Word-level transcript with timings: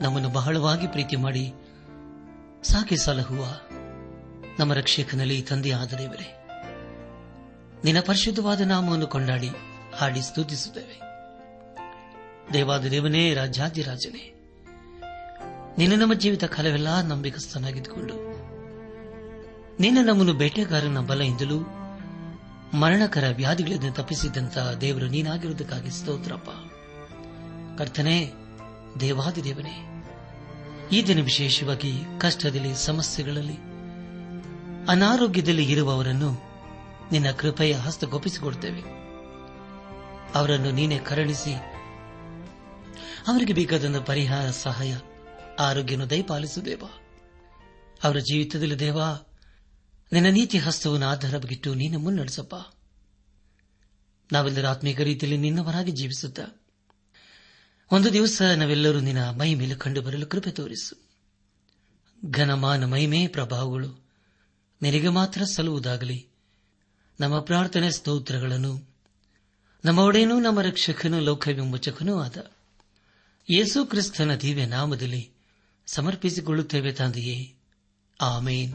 ನಮ್ಮನ್ನು 0.00 0.28
ಬಹಳವಾಗಿ 0.28 0.86
ಪ್ರೀತಿ 0.86 1.16
ಮಾಡಿ 1.16 1.52
ಸಾಕಿ 2.62 2.96
ಸಲಹುವ 2.96 3.44
ನಮ್ಮ 4.58 4.74
ರಕ್ಷಕನಲ್ಲಿ 4.74 5.42
ತಂದೆಯಾದ 5.42 5.92
ದೇವರೇ, 5.92 6.28
ನಿನ್ನ 7.84 8.00
ಪರಿಶುದ್ಧವಾದ 8.06 8.60
ನಾಮವನ್ನು 8.60 9.06
ಕೊಂಡಾಡಿ, 9.06 9.50
ಹಾಡಿ 9.96 10.22
ಸ್ತುತಿಸುತ್ತೇವೆ. 10.22 11.00
ದೇವಾದ 12.52 12.86
ದೇವನೇ 12.86 13.34
ರಾಜಾದಿರಾಜನೇ 13.34 14.34
ನಿನ್ನ 15.78 16.00
ನಮ್ಮ 16.00 16.14
ಜೀವಿತ 16.14 16.44
ಕಾಲವೆಲ್ಲ 16.44 17.00
ನಂಬಿಕಸ್ಥನಾಗಿದ್ದುಕೊಂಡು, 17.00 18.16
ನಿನ್ನ 19.80 19.98
ನಮ್ಮನ್ನು 20.06 20.32
ಬೇಟೆಗಾರನ 20.32 20.98
ಬಲೆಯಿಂದಲೂ 20.98 21.58
ಮರಣಕರ 22.78 23.32
ವ್ಯಾಧಿಗಳಿಂದ 23.36 23.92
ತಪ್ಪಿಸಿದಂತ 23.92 24.58
ದೇವರು 24.58 25.06
ನೀನಾಗಿರುವುದಕ್ಕಾಗಿ 25.06 25.90
ಸ್ತೋತ್ರಪ್ಪ. 25.90 26.50
ಕರ್ತನೆ, 27.78 28.32
ದೇವಾದಿ 29.00 29.44
ದೇವನೇ 29.44 29.87
ಈ 30.92 31.06
ದಿನ 31.06 31.22
ವಿಶೇಷವಾಗಿ 31.22 31.92
ಕಷ್ಟದಲ್ಲಿ, 32.18 32.74
ಸಮಸ್ಯೆಗಳಲ್ಲಿ, 32.74 33.56
ಅನಾರೋಗ್ಯದಲ್ಲಿ 34.88 35.64
ಇರುವವರನ್ನು 35.64 36.30
ನಿನ್ನ 37.12 37.30
ಕೃಪೆಯ 37.30 37.74
ಹಸ್ತಗೊಪ್ಪಿಸಿಕೊಡ್ತೇವೆ 37.74 38.80
ಅವರನ್ನು 40.34 40.70
ನೀನೇ 40.70 40.98
ಕರುಣಿಸಿ, 40.98 41.54
ಅವರಿಗೆ 43.28 43.52
ಬೇಕಾದಂತ 43.52 43.96
ಪರಿಹಾರ, 43.96 44.50
ಸಹಾಯ, 44.50 44.96
ಆರೋಗ್ಯವನ್ನು 45.58 46.10
ದಯಪಾಲಿಸು 46.10 46.64
ದೇವ 46.64 46.82
ಅವರ 48.04 48.18
ಜೀವಿತದಲ್ಲಿ 48.18 48.78
ದೇವ, 48.78 49.00
ನಿನ್ನ 50.12 50.26
ನೀತಿ 50.26 50.58
ಹಸ್ತವನ್ನು 50.58 51.06
ಆಧಾರವಾಗಿಟ್ಟು 51.06 51.74
ನೀನು 51.74 51.98
ಮುನ್ನಡೆಸಪ್ಪ. 51.98 52.54
ನಾವೆಲ್ಲರೂ 54.32 54.68
ಆತ್ಮೀಕ 54.68 55.00
ರೀತಿಯಲ್ಲಿ 55.00 55.40
ನಿನ್ನವರಾಗಿ 55.40 55.92
ಜೀವಿಸುತ್ತ 55.92 56.40
ಒಂದು 57.92 58.12
ದಿವಸ 58.12 58.42
ನಾವೆಲ್ಲರೂ 58.42 59.00
ನಿನ್ನ 59.00 59.30
ಮೈ 59.30 59.54
ಮೇಲೆ 59.54 59.74
ಕಂಡು 59.74 60.02
ಬರಲು 60.02 60.26
ಕೃಪೆ 60.26 60.50
ತೋರಿಸು. 60.50 60.96
ಘನಮಾನ 62.30 62.84
ಮೈಮೇ 62.84 63.26
ಪ್ರಭಾವಗಳು, 63.26 64.06
ನಿನಗೆ 64.82 65.08
ಮಾತ್ರ 65.08 65.44
ಸಲ್ಲುವುದಾಗಲಿ. 65.44 66.28
ನಮ್ಮ 67.20 67.40
ಪ್ರಾರ್ಥನೆ 67.40 67.90
ಸ್ತೋತ್ರಗಳನ್ನು, 67.90 68.88
ನಮ್ಮ 69.84 69.98
ಒಡೆಯನೂ 69.98 70.40
ನಮ್ಮ 70.40 70.60
ರಕ್ಷಕನೂ 70.60 71.20
ಲೌಕವಿಮೋಚಕನೂ 71.20 72.20
ಆದ. 72.20 72.50
ಯೇಸು 73.50 73.86
ಕ್ರಿಸ್ತನ 73.86 74.34
ದಿವ್ಯ 74.34 74.66
ನಾಮದಲ್ಲಿ 74.66 75.30
ಸಮರ್ಪಿಸಿಕೊಳ್ಳುತ್ತೇವೆ 75.86 76.92
ತಂದೆಯೇ. 76.92 77.54
ಆಮೇನ್. 78.20 78.72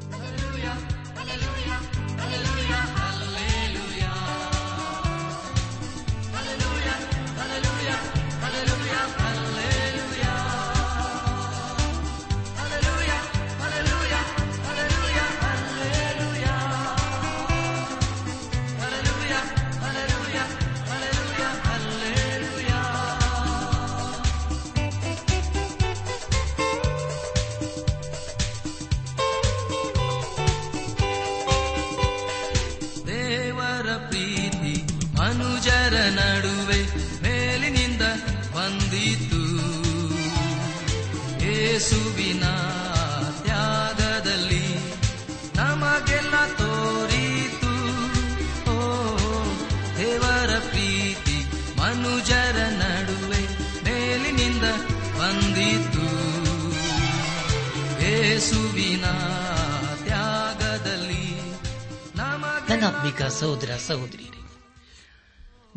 ಸಹೋದರ, 63.43 63.77
ಸಹೋದರಿಯರೇ, 63.87 64.57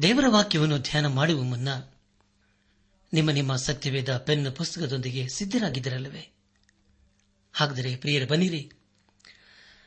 ದೇವರ 0.03 0.25
ವಾಕ್ಯವನ್ನು 0.29 0.79
ಧ್ಯಾನ 0.79 1.07
ಮಾಡುವ 1.07 1.43
ಮುನ್ನ 1.43 1.69
ನಿಮ್ಮ 3.13 3.31
ನಿಮ್ಮ 3.31 3.57
ಸತ್ಯವೇದ 3.57 4.17
ಪೆನ್ 4.17 4.57
ಪುಸ್ತಕದೊಂದಿಗೆ 4.57 5.29
ಸಿದ್ಧರಾಗಿದ್ದರಲ್ಲವೇ? 5.29 6.33
ಹಾಗಾದರೆ 7.53 7.97
ಪ್ರಿಯರ 7.97 8.27
ಬನ್ನಿರಿ. 8.27 8.73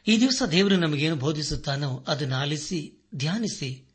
ಈ 0.07 0.19
ದಿವಸ 0.19 0.43
ದೇವರು 0.51 0.77
ನಮಗೇನು 0.77 1.15
ಬೋಧಿಸುತ್ತಾನೋ 1.15 2.05
ಅದನ್ನು 2.07 2.35
ಆಲಿಸಿ, 2.35 3.07
ಧ್ಯಾನಿಸಿ, 3.15 3.85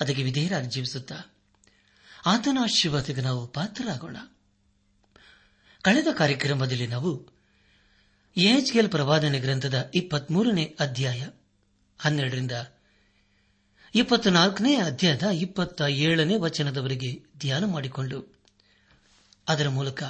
ಅದಕ್ಕೆ 0.00 0.22
ವಿಧೇಯರಾಗಿ 0.22 0.66
ಜೀವಿಸುತ್ತಾ, 0.66 1.16
ಆತನ 2.26 2.58
ಆಶೀರ್ವಾದಕ್ಕೆ 2.60 3.22
ನಾವು 3.22 3.46
ಪಾತ್ರರಾಗೋಣ. 3.46 4.16
ಕಳೆದ 5.82 6.06
ಕಾರ್ಯಕ್ರಮದಲ್ಲಿ 6.18 6.86
ನಾವು 6.86 7.28
ಎಚ್ಕೆಲ್ 8.36 8.90
ಪ್ರವಾದನೆ 8.90 9.38
ಗ್ರಂಥದ 9.38 9.90
ಇಪ್ಪತ್ಮೂರನೇ 9.94 10.76
ಅಧ್ಯಾಯ 10.80 11.28
ಹನ್ನೆರಡರಿಂದ 11.98 12.52
ಇಪ್ಪತ್ನಾಲ್ಕನೇ 13.94 14.76
ಅಧ್ಯಾಯದ 14.76 15.22
ಇಪ್ಪತ್ತ 15.22 15.82
ಏಳನೇ 15.88 16.36
ವಚನದವರೆಗೆ 16.36 17.22
ಧ್ಯಾನ 17.38 17.64
ಮಾಡಿಕೊಂಡು, 17.64 18.38
ಅದರ 19.48 19.68
ಮೂಲಕ 19.68 20.02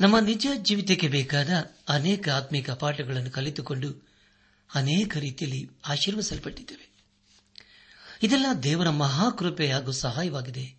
ನಮ್ಮ 0.00 0.18
ನಿಜ 0.18 0.46
ಜೀವಿತಕ್ಕೆ 0.62 1.08
ಬೇಕಾದ 1.08 1.48
ಅನೇಕ 1.88 2.28
ಆತ್ಮಿಕ 2.28 2.70
ಪಾಠಗಳನ್ನು 2.70 3.30
ಕಲಿತುಕೊಂಡು 3.30 4.08
ಅನೇಕ 4.74 5.16
ರೀತಿಯಲ್ಲಿ 5.16 5.70
ಆಶೀರ್ವಿಸಲ್ಪಟ್ಟಿದ್ದೇವೆ 5.88 6.94
ಇದೆಲ್ಲ 8.22 8.46
ದೇವರ 8.62 8.90
ಮಹಾಕೃಪೆ 8.90 9.72
ಹಾಗೂ 9.72 9.92
ಸಹಾಯವಾಗಿದೆ. 9.92 10.76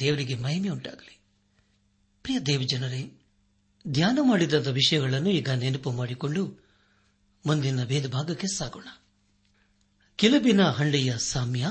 ದೇವರಿಗೆ 0.00 0.34
ಮಹಿಮೆ 0.34 0.68
ಉಂಟಾಗಲಿ. 0.68 1.20
ಪ್ರಿಯ 2.22 2.40
ದೇವಜನರೇ, 2.40 3.12
ಧ್ಯಾನ 3.88 4.18
ಮಾಡಿದ 4.22 4.54
ವಿಷಯಗಳನ್ನು 4.54 5.30
ಈಗ 5.30 5.48
ನೆನಪು 5.48 5.90
ಮಾಡಿಕೊಂಡು 5.90 6.66
ಮುಂದಿನ 7.46 7.84
ಭೇದ 7.84 8.08
ಭಾಗಕ್ಕೆ 8.08 8.46
ಸಾಗೋಣ. 8.46 8.86
ಕಿಲುಬಿನ 10.16 10.62
ಹಳ್ಳಿಯ 10.62 11.18
ಸಾಮ್ಯ. 11.18 11.68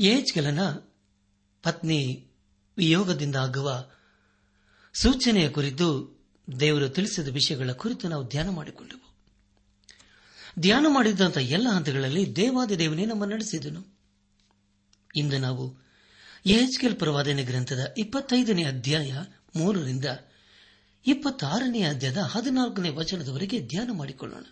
ಏಜ್ಗೆಲನ 0.00 0.60
ಪತ್ನಿ 1.62 2.26
ವಿಯೋಗದಿಂದ 2.76 3.36
ಆಗುವ 3.36 3.90
ಸೂಚನೆಯ 4.94 5.50
ಕುರಿತು 5.50 6.18
ದೇವರು 6.60 6.88
ತಿಳಿಸಿದ 6.88 7.28
ವಿಷಯಗಳ 7.28 7.72
ಕುರಿತು 7.72 8.08
ನಾವು 8.08 8.28
ಧ್ಯಾನ 8.28 8.48
ಮಾಡಿಕೊಂಡೆವು. 8.48 9.14
ಧ್ಯಾನ 10.60 10.86
ಮಾಡಿದಂತಹ 10.88 11.40
ಎಲ್ಲ 11.40 11.68
ಹಂತಗಳಲ್ಲಿ 11.68 12.36
ದೇವಾದಿ 12.36 12.78
ದೇವನೇ 12.78 13.04
ನಮ್ಮ 13.04 13.24
ನಡೆಸಿದನು. 13.24 13.98
ಇಂದು 15.16 15.38
ನಾವು 15.38 15.76
ಎಹೆಚ್ಕೆಲ್ 16.46 16.96
ಪ್ರವಾದನೆ 16.96 17.42
ಗ್ರಂಥದ 17.42 17.94
ಇಪ್ಪತ್ತೈದನೇ 17.98 18.64
ಅಧ್ಯಾಯ 18.64 19.12
ಮೂರರಿಂದ 19.56 20.04
ಇಪ್ಪತ್ತಾರನೇ 21.06 21.82
ಅಧ್ಯಾಯದ 21.82 22.18
ಹದಿನಾಲ್ಕನೇ 22.18 22.88
ವಚನದವರೆಗೆ 22.88 23.60
ಧ್ಯಾನ 23.60 23.90
ಮಾಡಿಕೊಳ್ಳೋಣ. 23.92 24.44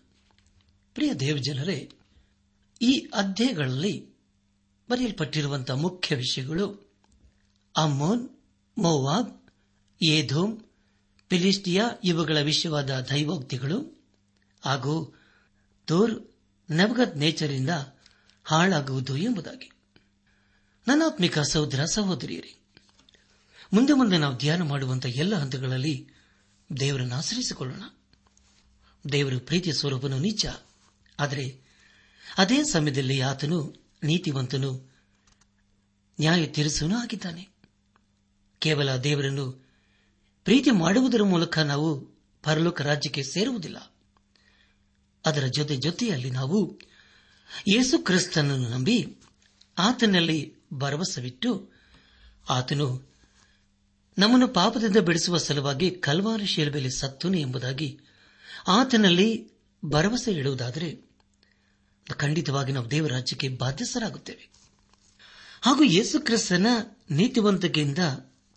ಪ್ರಿಯ 0.94 1.14
ದೇವಜನರೇ 1.14 1.90
ಈ 2.82 3.06
ಅಧ್ಯಾಯಗಳಲ್ಲಿ 3.14 4.14
ಬರೆಯಲ್ಪಟ್ಟಿರುವಂತಹ 4.90 5.74
ಮುಖ್ಯ 5.74 6.16
ವಿಷಯಗಳು 6.16 6.92
ಅಮ್ಮೋನ್, 7.76 8.28
ಮೋವಾಬ್, 8.78 9.50
ಏಧೋಮ್ 10.02 10.60
ಫಿಲಿಸ್ಟಿಯಾ 11.30 11.90
ಇವುಗಳ 12.04 12.38
ವಿಷಯವಾದ 12.38 13.06
ದೈವೋಕ್ತಿಗಳು 13.10 14.04
ಹಾಗೂ 14.64 15.20
ತೋರ್ 15.84 16.30
ನವಗತ್ 16.70 17.16
ನೇಚರಿಂದ 17.16 17.70
ಹಾಳಾಗುವುದು 18.44 19.16
ಎಂಬುದಾಗಿ. 19.16 19.70
ನನಾತ್ಮಿಕ 20.88 21.38
ಸಹೋದರ 21.38 21.84
ಸಹೋದರಿಯರೇ, 21.84 22.58
ಮುಂದೆ 23.72 23.92
ಮುಂದೆ 23.92 24.18
ನಾವು 24.18 24.36
ಧ್ಯಾನ 24.36 24.62
ಮಾಡುವಂತಹ 24.62 25.08
ಎಲ್ಲ 25.08 25.34
ಹಂತಗಳಲ್ಲಿ 25.34 26.08
ದೇವರನ್ನು 26.80 27.14
ಆಶ್ರಯಿಸಿಕೊಳ್ಳೋಣ. 27.14 27.82
ದೇವರು 29.12 29.40
ಪ್ರೀತಿಯ 29.40 29.72
ಸ್ವರೂಪನು 29.72 30.18
ನಿಜ, 30.18 30.46
ಆದರೆ 31.20 31.61
ಅದೇ 32.38 32.62
ಸಮಯದಲ್ಲಿ 32.62 33.20
ಆತನು 33.20 33.74
ನೀತಿವಂತನು 34.02 34.92
ನ್ಯಾಯ 36.20 36.46
ತೀರಿಸುವನು 36.46 36.96
ಆಗಿದ್ದಾನೆ. 36.96 37.48
ಕೇವಲ 38.58 38.96
ದೇವರನ್ನು 38.96 39.52
ಪ್ರೀತಿ 40.44 40.70
ಮಾಡುವುದರ 40.70 41.22
ಮೂಲಕ 41.22 41.58
ನಾವು 41.58 42.00
ಪರಲೋಕ 42.42 42.80
ರಾಜ್ಯಕ್ಕೆ 42.80 43.22
ಸೇರುವುದಿಲ್ಲ. 43.22 43.92
ಅದರ 45.26 45.46
ಜೊತೆ 45.46 45.76
ಜೊತೆಯಲ್ಲಿ 45.76 46.30
ನಾವು 46.30 46.78
ಯೇಸು 47.68 47.98
ಕ್ರಿಸ್ತನನ್ನು 47.98 48.68
ನಂಬಿ 48.68 49.16
ಆತನಲ್ಲಿ 49.78 50.54
ಭರವಸವಿಟ್ಟು 50.74 51.70
ಆತನು 52.50 53.12
ನಮ್ಮನ್ನು 54.18 54.48
ಪಾಪದಿಂದ 54.48 54.96
ಬಿಡಿಸುವ 54.96 55.36
ಸಲುವಾಗಿ 55.36 55.90
ಕಲ್ವಾರಿ 55.90 56.46
ಶಿಲ್ಬೆಯಲ್ಲಿ 56.46 56.98
ಸತ್ತುನು 56.98 57.38
ಎಂಬುದಾಗಿ 57.38 58.00
ಆತನಲ್ಲಿ 58.68 59.50
ಭರವಸೆ 59.84 60.32
ಇಡುವುದಾದರೆ 60.32 61.11
ಖಂಡಿತವಾಗಿ 62.10 62.72
ನಾವು 62.72 62.90
ದೇವರ 62.90 63.12
ರಾಜ್ಯಕ್ಕೆ 63.12 63.48
ಬಾಧ್ಯಸ್ಥರಾಗುತ್ತೇವೆ. 63.48 64.48
ಹಾಗೂ 65.62 65.82
ಯೇಸು 65.82 66.20
ಕ್ರಿಸ್ತನ 66.20 66.66
ನೀತಿವಂತಿಕೆಯಿಂದ 67.10 67.98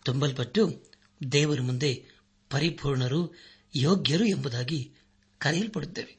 ತುಂಬಲ್ಪಟ್ಟು 0.02 0.90
ದೇವರ 1.32 1.60
ಮುಂದೆ 1.60 2.04
ಪರಿಪೂರ್ಣರು, 2.50 3.34
ಯೋಗ್ಯರು 3.74 4.24
ಎಂಬುದಾಗಿ 4.24 4.92
ಕರೆಯಲ್ಪಡುತ್ತೇವೆ. 5.38 6.16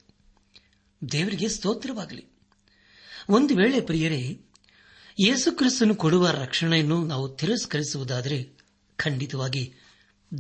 ದೇವರಿಗೆ 1.12 1.50
ಸ್ತೋತ್ರವಾಗಲಿ. 1.50 2.26
ಒಂದು 3.30 3.56
ವೇಳೆ 3.56 3.82
ಪ್ರಿಯರೇ, 3.82 4.42
ಯೇಸು 5.20 5.52
ಕ್ರಿಸ್ತನು 5.52 5.96
ಕೊಡುವ 5.96 6.30
ರಕ್ಷಣೆಯನ್ನು 6.30 7.06
ನಾವು 7.06 7.30
ತಿರಸ್ಕರಿಸುವುದಾದರೆ 7.30 8.54
ಖಂಡಿತವಾಗಿ 8.96 9.74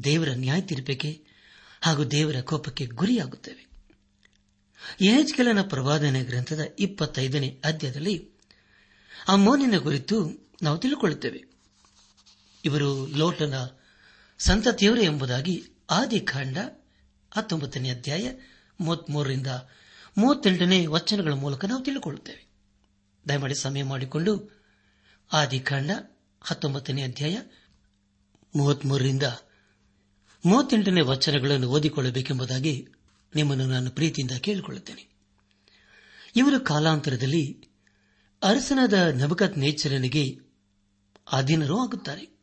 ದೇವರ 0.03 0.29
ನ್ಯಾಯ 0.29 0.61
ತೀರ್ಪಿಕೆ 0.61 1.23
ಹಾಗೂ 1.81 2.03
ದೇವರ 2.03 2.41
ಕೋಪಕ್ಕೆ 2.41 2.85
ಗುರಿಯಾಗುತ್ತೇವೆ. 2.85 3.66
ಯಹಜ್ಕೆಲನ 5.01 5.61
ಪ್ರವಾದನೆ 5.61 6.23
ಗ್ರಂಥದ 6.23 6.65
ಇಪ್ಪತ್ತೈದನೇ 6.79 7.61
ಅಧ್ಯಾಯದಲ್ಲಿ 7.65 8.31
ಅಮ್ಮೋನಿನ 9.27 9.65
ಮೋನಿನ 9.65 9.79
ಕುರಿತು 9.79 10.29
ನಾವು 10.61 10.77
ತಿಳಿದುಕೊಳ್ಳುತ್ತೇವೆ 10.77 11.41
ಇವರು 12.65 13.05
ಲೋಟನ 13.05 13.67
ಸಂತತಿಯವರು 14.39 15.01
ಎಂಬುದಾಗಿ 15.01 15.63
ಆದಿಕಾಂಡ 15.89 16.57
ಹತ್ತೊಂಬತ್ತನೇ 17.35 17.89
ಅಧ್ಯಾಯ 17.89 18.27
ಮೂವತ್ಮೂರರಿಂದ 18.81 19.47
ಮೂವತ್ತೆಂಟನೇ 20.17 20.85
ವಚನಗಳ 20.85 21.33
ಮೂಲಕ 21.33 21.65
ನಾವು 21.65 21.83
ತಿಳಿದುಕೊಳ್ಳುತ್ತೇವೆ 21.83 22.47
ದಯಮಾಡಿ 23.29 23.55
ಸಮಯ 23.55 23.83
ಮಾಡಿಕೊಂಡು 23.83 24.61
ಆದಿಕಾಂಡ 25.33 25.91
ಹತ್ತೊಂಬತ್ತನೇ 26.41 27.03
ಅಧ್ಯಾಯ 27.03 27.37
ಮೂವತ್ಮೂರರಿಂದ 28.55 29.23
ಮೂವತ್ತೆಂಟನೇ 30.45 31.01
ವಚನಗಳನ್ನು 31.01 31.69
ಓದಿಕೊಳ್ಳಬೇಕೆಂಬುದಾಗಿ 31.69 32.87
ನಿಮ್ಮನ್ನು 33.35 33.67
ನಾನು 33.67 33.91
ಪ್ರೀತಿಯಿಂದ 33.91 34.31
ಕೇಳಿಕೊಳ್ಳುತ್ತೇನೆ. 34.31 35.09
ಇವರ 36.35 36.53
ಕಾಲಾಂತರದಲ್ಲಿ 36.57 37.67
ಅರಸನಾದ 38.43 38.93
ನಬಕತ್ 38.93 39.57
ನೇಚರನಿಗೆ 39.57 40.39
ಅಧೀನರೂ 41.31 41.79
ಆಗುತ್ತಾರೆ. 41.79 42.37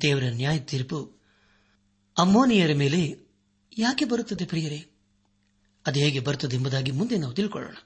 ದೇವರ 0.00 0.24
ನ್ಯಾಯ 0.24 0.58
ತೀರ್ಪು 0.58 1.18
ಅಮ್ಮೋನಿಯರ 2.18 2.74
ಮೇಲೆ 2.74 3.28
ಯಾಕೆ 3.78 4.04
ಬರುತ್ತದೆ 4.04 4.46
ಪ್ರಿಯರೇ? 4.46 4.86
ಅದು 5.86 6.00
ಹೇಗೆ 6.00 6.20
ಬರುತ್ತದೆ 6.20 6.56
ಎಂಬುದಾಗಿ 6.56 6.90
ಮುಂದೆ 6.90 7.18
ನಾವು 7.18 7.34
ತಿಳ್ಕೊಳ್ಳೋಣ. 7.34 7.76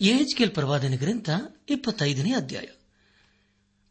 ಎಚ್ಕೆಲ್ 0.00 0.50
ಪ್ರವಾದನ 0.50 0.94
ಗ್ರಂಥ 0.96 1.30
ಇಪ್ಪತ್ತೈದನೇ 1.68 2.32
ಅಧ್ಯಾಯ. 2.32 2.64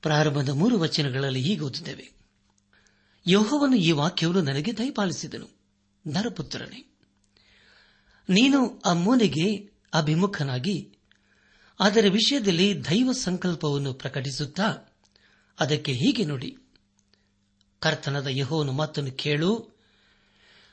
ಪ್ರಾರಂಭದ 0.02 0.50
ಮೂರು 0.50 0.80
ವಚನಗಳಲ್ಲಿ 0.80 1.42
ಹೀಗೆ 1.42 1.62
ಓದುತ್ತೇವೆ. 1.62 2.12
ಯೋಹವನ್ನು 3.28 3.76
ಈ 3.76 3.92
ವಾಕ್ಯವನ್ನು 3.92 4.42
ನನಗೆ 4.42 4.78
ದಯಪಾಲಿಸಿದನು. 4.78 5.65
ನರಪುತ್ರನೇ, 6.08 6.96
ನೀನು 8.30 8.82
ಅಮ್ಮೋನಿಗೆ 8.86 9.72
ಅಭಿಮುಖನಾಗಿ 9.94 10.98
ಅದರ 11.80 12.06
ವಿಷಯದಲ್ಲಿ 12.10 12.86
ದೈವ 12.86 13.12
ಸಂಕಲ್ಪವನ್ನು 13.12 13.94
ಪ್ರಕಟಿಸುತ್ತಾ, 13.94 14.96
ಅದಕ್ಕೆ 15.60 15.92
ಹೀಗೆ 15.92 16.26
ನೋಡಿ. 16.26 16.58
ಕರ್ತನದ 17.80 18.28
ಯಹೋವನು 18.30 18.72
ಮಾತನ್ನು 18.72 19.12
ಕೇಳು. 19.12 19.80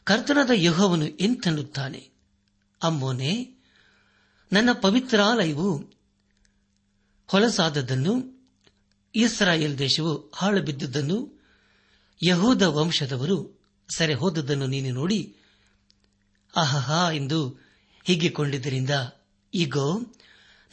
ಕರ್ತನದ 0.05 0.51
ಯಹೋವನು 0.55 1.07
ಎಂತನ್ನುತ್ತಾನೆ? 1.07 2.11
ಅಮ್ಮೋನೆ, 2.83 3.63
ನನ್ನ 4.53 4.73
ಪವಿತ್ರಾಲಯವು 4.73 5.91
ಹೊಲಸಾದದ್ದನ್ನು, 7.27 8.43
ಇಸ್ರಾಯೇಲ್ 9.15 9.79
ದೇಶವು 9.79 10.33
ಹಾಳು 10.35 10.63
ಬಿದ್ದುದನ್ನು 10.63 11.43
ಯಹೂದ 12.29 12.63
ವಂಶದವರು 12.63 13.62
ಸೆರೆ 13.89 14.15
ಹೋದದ್ದನ್ನು 14.15 14.67
ನೀನು 14.67 14.95
ನೋಡಿ. 14.95 15.37
ಅಹಹಾ 16.57 17.11
ಎಂದು 17.11 17.59
ಹಿಗ್ಗಿಕೊಂಡಿದ್ದರಿಂದ 18.05 18.91
ಈಗ, 19.55 19.75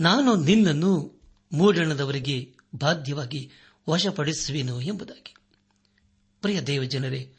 ನಾನು 0.01 0.35
ನಿನ್ನನ್ನು 0.35 1.21
ಮೂಡಣದವರಿಗೆ 1.53 2.55
ಬಾಧ್ಯವಾಗಿ 2.75 3.51
ವಶಪಡಿಸುವೆನು 3.89 4.81
ಎಂಬುದಾಗಿ. 4.81 5.35
ಪ್ರಿಯ 6.41 6.61
ದೇವ 6.61 6.83
ಜನರೇ 6.83 7.33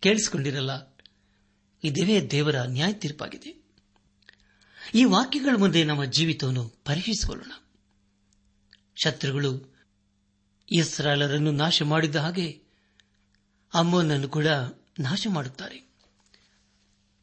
ಕೇಳಿಸಿಕೊಂಡಿರಲ್ಲ, 0.00 0.96
ಇದುವೇ 1.84 2.26
ದೇವರ 2.26 2.62
ನ್ಯಾಯ 2.62 2.92
ತೀರ್ಪಾಗಿದೆ 2.92 3.66
ಈ 4.94 5.04
ವಾಕ್ಯಗಳ 5.04 5.56
ಮುಂದೆ 5.58 5.84
ನಮ್ಮ 5.84 6.04
ಜೀವಿತವನ್ನು 6.04 6.68
ಪರೀಕ್ಷಿಸಿಕೊಳ್ಳೋಣ 6.84 7.52
ಶತ್ರುಗಳು 9.04 9.76
ಇಸ್ರಾಲರನ್ನು 10.72 11.52
ನಾಶ 11.52 11.82
ಮಾಡಿದ 11.82 12.16
ಹಾಗೆ 12.16 12.62
ಅಮ್ಮನನ್ನು 13.74 14.28
ಕೂಡ 14.28 14.46
ನಾಶ 14.98 15.26
ಮಾಡುತ್ತಾರೆ 15.30 15.86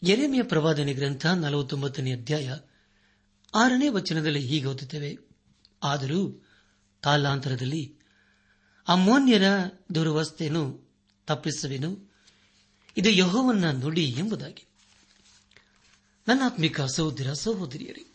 ಎರೆಮೆಯ 0.03 0.43
ಪ್ರವಾದನೆ 0.43 0.93
ಗ್ರಂಥ 0.93 1.25
ನಲವತ್ತೊಂಬತ್ತನೇ 1.25 2.13
ಅಧ್ಯಾಯ 2.13 2.57
ಆರನೇ 3.55 3.87
ವಚನದಲ್ಲಿ 3.87 4.39
ಹೀಗೆ 4.39 4.65
ಓದುತ್ತೇವೆ. 4.65 5.17
ಆದರೂ 5.83 6.47
ಕಾಲಾಂತರದಲ್ಲಿ 7.01 7.95
ಅಮೋನ್ಯರ 8.87 9.43
ದುರವಸ್ಥೆಯನ್ನು 9.95 10.93
ತಪ್ಪಿಸುವೆನು. 11.27 12.13
ಇದು 12.97 13.09
ಯಹೋವನ್ನ 13.09 13.71
ನುಡಿ 13.71 14.05
ಎಂಬುದಾಗಿ. 14.05 14.65
ನನ್ನಾತ್ಮಿಕ 16.27 16.81
ಸಹೋದರ, 16.81 17.33
ಸಹೋದರಿಯರೇ, 17.33 18.13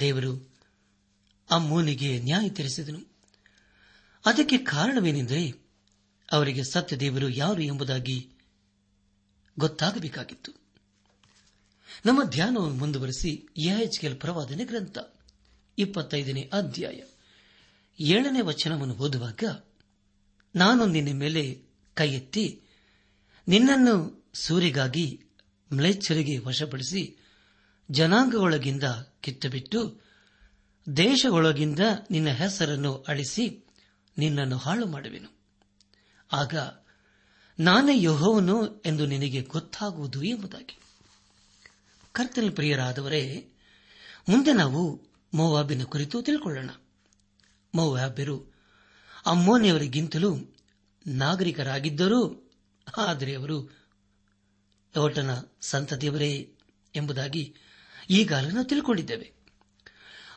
ದೇವರು 0.00 0.50
ಅಮ್ಮೋನಿಗೆ 1.50 2.20
ನ್ಯಾಯ 2.20 2.48
ತೀರಿಸಿದನು 2.48 3.00
ಅದಕ್ಕೆ 4.26 4.58
ಕಾರಣವೇನೆಂದರೆ 4.58 5.50
ಅವರಿಗೆ 6.32 6.62
ಸತ್ಯ 6.72 6.96
ದೇವರು 6.96 7.28
ಯಾರು 7.28 7.62
ಎಂಬುದಾಗಿ 7.62 8.29
ಗೊತ್ತಾಗಬೇಕಾಗಿತ್ತು. 9.60 10.52
ನಮ್ಮ 12.06 12.22
ಧ್ಯಾನವನ್ನು 12.22 12.76
ಮುಂದುವರೆಸಿ 12.76 13.48
ಎಚ್ಕೆಲ್ 13.58 14.20
ಪ್ರವಾದನೆ 14.20 14.64
ಗ್ರಂಥ, 14.64 14.98
ಇಪ್ಪತ್ತೈದನೇ 15.78 16.50
ಅಧ್ಯಾಯ. 16.52 17.00
ಏಳನೇ 18.00 18.40
ವಚನವನ್ನು 18.40 18.94
ಓದುವಾಗ, 18.94 19.44
ನಾನು 20.54 20.86
ನಿನ್ನ 20.86 21.18
ಮೇಲೆ 21.18 21.42
ಕೈ 21.94 22.12
ಎತ್ತಿ 22.12 22.62
ನಿನ್ನನ್ನು 23.48 23.94
ಸೂರಿಗಾಗಿ 24.34 25.06
ಮ್ಲೇಚ್ಛರಿಗೆ 25.74 26.38
ವಶಪಡಿಸಿ 26.38 27.02
ಜನಾಂಗಗಳೊಳಗಿಂದ 27.90 28.84
ಕಿತ್ತುಬಿಟ್ಟು 29.20 29.80
ದೇಶಗಳೊಳಗಿಂದ 30.96 31.78
ನಿನ್ನ 32.10 32.28
ಹೆಸರನ್ನು 32.28 32.92
ಅಳಿಸಿ 33.08 33.66
ನಿನ್ನನ್ನು 34.18 34.56
ಹಾಳು 34.56 34.86
ಮಾಡುವೆನು 34.86 35.30
ಆಗ 36.32 36.54
ನಾನೇ 37.60 38.02
ಯಹೋವನು 38.02 38.82
ಎಂದು 38.86 39.06
ನಿನಗೆ 39.06 39.42
ಗೊತ್ತಾಗುವುದು 39.42 40.22
ಎಂಬುದಾಗಿ. 40.22 40.78
ಕರ್ತನ 42.12 42.50
ಪ್ರಿಯರಾದವರೇ, 42.54 43.48
ಮುಂದೆ 44.28 44.52
ನಾವು 44.52 45.02
ಮೋವಾಬಿನ 45.34 45.84
ಕುರಿತು 45.84 46.22
ತಿಳ್ಕೊಳ್ಳೋಣ. 46.22 46.70
ಮೋವಾಬ್ಯರು 47.74 48.54
ಅಮ್ಮೋನಿಯವರಿಗಿಂತಲೂ 49.26 50.56
ನಾಗರಿಕರಾಗಿದ್ದರೂ. 51.06 52.50
ಆದರೆ 52.96 53.34
ಅವರು 53.34 53.62
ಲೋಟನ 54.96 55.42
ಸಂತತಿಯವರೇ 55.60 56.54
ಎಂಬುದಾಗಿ 56.96 57.54
ಈಗಾಗಲೇ 58.10 58.50
ನಾವು 58.50 58.66
ತಿಳ್ಕೊಂಡಿದ್ದೇವೆ. 58.66 59.32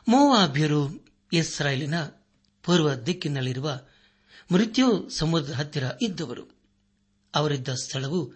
ಮೋವಾಭ್ಯರು 0.08 1.06
ಇಸ್ರಾಯೇಲಿನ 1.32 2.02
ಪೂರ್ವ 2.62 2.94
ದಿಕ್ಕಿನಲ್ಲಿರುವ 2.94 3.80
ಮೃತ್ಯು 4.52 5.10
ಸಮುದ್ರ 5.10 5.54
ಹತ್ತಿರ 5.54 5.84
ಇದ್ದವರು. 6.02 6.53
ಅವರಿದ್ದ 7.34 7.68
ಸ್ಥಳವು 7.68 8.34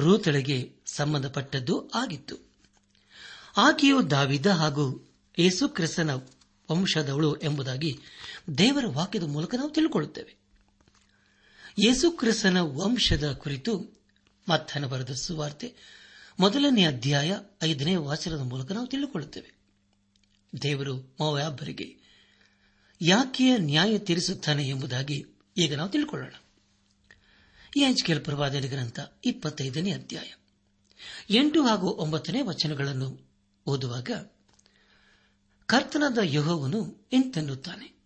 ರೂತಳಿಗೆ 0.00 0.72
ಸಂಬಂಧಪಟ್ಟದ್ದು 0.86 1.90
ಆಗಿತ್ತು. 1.94 2.36
ಆಕೆಯು 3.56 4.10
ದಾವಿದ 4.10 4.46
ಹಾಗೂ 4.46 5.14
ಯೇಸುಕ್ರಿಸ್ತನ 5.38 6.10
ವಂಶದವಳು 6.70 7.36
ಎಂಬುದಾಗಿ 7.36 7.98
ದೇವರ 8.58 8.84
ವಾಕ್ಯದ 8.86 9.22
ಮೂಲಕ 9.22 9.54
ನಾವು 9.54 9.70
ತಿಳಿಕೊಳ್ಳುತ್ತೇವೆ. 9.70 10.36
ಯೇಸುಕ್ರಿಸ್ತನ 11.84 12.60
ವಂಶದ 12.60 13.32
ಕುರಿತು 13.32 14.02
ಮತ್ತನ 14.48 14.86
ಬರೆದ 14.86 15.10
ಸುವಾರ್ತೆ 15.10 15.74
ಮೊದಲನೇ 16.40 16.84
ಅಧ್ಯಾಯ 16.84 17.36
ಐದನೇ 17.62 17.96
ವಾಚನದ 17.96 18.40
ಮೂಲಕ 18.40 18.72
ನಾವು 18.72 18.86
ತಿಳಿದುಕೊಳ್ಳುತ್ತೇವೆ 18.86 19.58
ದೇವರು 20.62 20.96
ಮೋಯಾಬ್ಬರಿಗೆ 20.96 21.96
ಯಾಕೆ 23.02 23.56
ನ್ಯಾಯ 23.56 23.98
ತೀರಿಸುತ್ತಾನೆ 23.98 24.68
ಎಂಬುದಾಗಿ 24.68 25.26
ಈಗ 25.56 25.74
ನಾವು 25.74 25.90
ತಿಳ್ಕೊಳ್ಳೋಣ. 25.90 26.32
ಹಂಚಿಕೆಲ್ 27.70 28.24
ಪ್ರವಾದನ 28.24 28.60
ಗ್ರಂಥ 28.60 29.00
ಇಪ್ಪತ್ತೈದನೇ 29.24 29.92
ಅಧ್ಯಾಯ. 29.92 30.32
ಎಂಟು 31.30 31.66
ಹಾಗೂ 31.66 31.90
ಒಂಬತ್ತನೇ 31.90 32.40
ವಚನಗಳನ್ನು 32.40 33.28
ಓದುವಾಗ 33.66 34.10
ಕರ್ತನಾದ 35.66 36.18
ಯಹೋವನು 36.22 37.08
ಎಂತೆನ್ನುತ್ತಾನೆ 37.12 37.98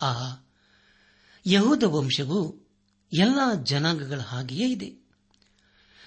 ಆ, 0.00 0.36
ಯಹೂದ 1.46 1.82
ವಂಶವು 1.82 2.68
ಎಲ್ಲ 3.12 3.62
ಜನಾಂಗಗಳ 3.62 4.20
ಹಾಗೆಯೇ 4.20 4.70
ಇದೆ. 4.70 5.08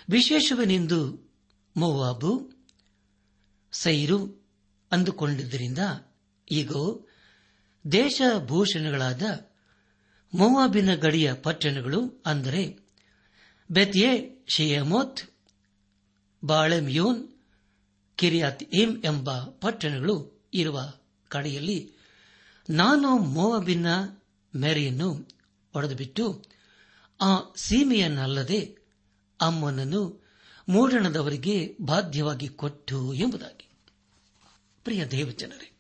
ವಿಶೇಷವೆನೆಂದು 0.09 1.31
ಮೋವಾಬು, 1.77 2.51
ಸೈರು 3.71 4.49
ಅಂದುಕೊಂಡಿದ್ದರಿಂದ 4.91 5.79
ಈಗ 6.51 6.71
ದೇಶಭೂಷಣಗಳಾದ 7.91 9.50
ಮೋವಾಬಿನ 10.33 10.95
ಗಡಿಯ 10.95 11.33
ಪಟ್ಟಣಗಳು 11.33 12.23
ಅಂದರೆ 12.25 12.79
ಬೆತ್ಯೆ, 13.71 14.41
ಶಿಯಮೋತ್, 14.55 15.19
ಬಾಳೆಮಿಯೋನ್, 16.45 17.27
ಕಿರಿಯಾತ್ 18.15 18.63
ಏಮ್ 18.73 19.03
ಎಂಬ 19.05 19.43
ಪಟ್ಟಣಗಳು 19.43 20.45
ಇರುವ 20.53 20.93
ಕಡೆಯಲ್ಲಿ 21.27 21.91
ನಾನು 22.69 23.17
ಮೋವಾಬಿನ 23.17 23.85
ಮೇರೆಯನ್ನು 24.55 25.27
ಒಡೆದುಬಿಟ್ಟು 25.75 26.43
ಆ 27.21 27.39
ಸೀಮೆಯನ್ನಲ್ಲದೆ 27.55 28.75
ಅಮ್ಮನನ್ನು 29.41 30.21
ಮೂಡಣದವರಿಗೆ 30.69 31.77
ಬಾಧ್ಯವಾಗಿ 31.81 32.47
ಕೊಟ್ಟು 32.47 33.13
ಎಂಬುದಾಗಿ. 33.13 33.69
ಪ್ರಿಯ 34.83 35.05
ದೇವಜನರೇ, 35.05 35.71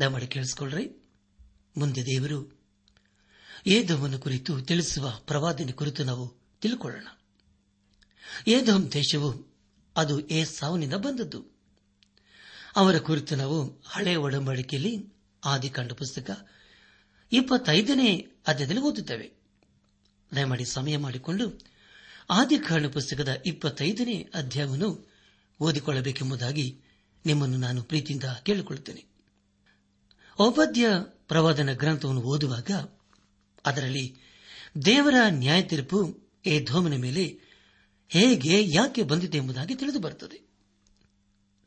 ದಯಮಾಡಿ 0.00 0.26
ಕೇಳಿಸಿಕೊಳ್ಳ್ರಿ. 0.26 1.10
ಮುಂದೆ 1.76 2.06
ದೇವರು 2.06 2.59
ಏದೋಮನ 3.66 4.16
ಕುರಿತು 4.16 4.60
ತಿಳಿಸುವ 4.60 5.10
ಪ್ರವಾದನೆ 5.26 5.72
ಕುರಿತು 5.72 6.04
ನಾವು 6.04 6.40
ತಿಳ್ಕೊಳ್ಳೋಣ. 6.60 7.06
ಏದೋಮ್ 8.46 8.92
ದೇಶವು 8.92 9.56
ಅದು 9.96 10.28
ಏ 10.28 10.44
ಸಾವಿನಿಂದ 10.44 10.94
ಬಂದದ್ದು. 10.94 11.44
ಅವರ 12.76 12.98
ಕುರಿತು 12.98 13.36
ನಾವು 13.36 13.82
ಹಳೆ 13.86 14.16
ಒಡಂಬಡಿಕೆಯಲ್ಲಿ 14.16 15.14
ಆದಿಕಾಂಡ 15.44 15.92
ಪುಸ್ತಕ 15.92 16.48
ಇಪ್ಪತ್ತೈದನೇ 17.32 18.28
ಅಧ್ಯಾಯದಲ್ಲಿ 18.46 18.80
ಓದುತ್ತೇವೆ. 18.80 19.32
ದಯಮಾಡಿ 20.34 20.64
ಸಮಯ 20.64 20.96
ಮಾಡಿಕೊಂಡು 20.96 21.66
ಆದಿಕಾಂಡ 22.30 22.86
ಪುಸ್ತಕದ 22.86 23.42
ಇಪ್ಪತ್ತೈದನೇ 23.46 24.30
ಅಧ್ಯಾಯವನ್ನು 24.34 25.10
ಓದಿಕೊಳ್ಳಬೇಕೆಂಬುದಾಗಿ 25.60 26.80
ನಿಮ್ಮನ್ನು 27.26 27.56
ನಾನು 27.56 27.82
ಪ್ರೀತಿಯಿಂದ 27.82 28.24
ಕೇಳಿಕೊಳ್ಳುತ್ತೇನೆ. 28.24 29.04
ಔಪಾಧ್ಯ 30.40 30.86
ಪ್ರವಾದನ 31.28 31.72
ಗ್ರಂಥವನ್ನು 31.72 32.22
ಓದುವಾಗ 32.22 32.70
ಅದರಲ್ಲಿ 33.66 34.16
ದೇವರ 34.84 35.14
ನ್ಯಾಯ 35.28 35.62
ತೀರ್ಪು 35.62 36.30
ಏ 36.46 36.64
ಧೋಮನ 36.64 36.94
ಮೇಲೆ 36.94 37.40
ಹೇಗೆ 38.08 38.74
ಯಾಕೆ 38.74 39.02
ಬಂದಿದೆ 39.02 39.38
ಎಂಬುದಾಗಿ 39.38 39.74
ತಿಳಿದು 39.74 40.00
ಬರುತ್ತದೆ. 40.00 40.50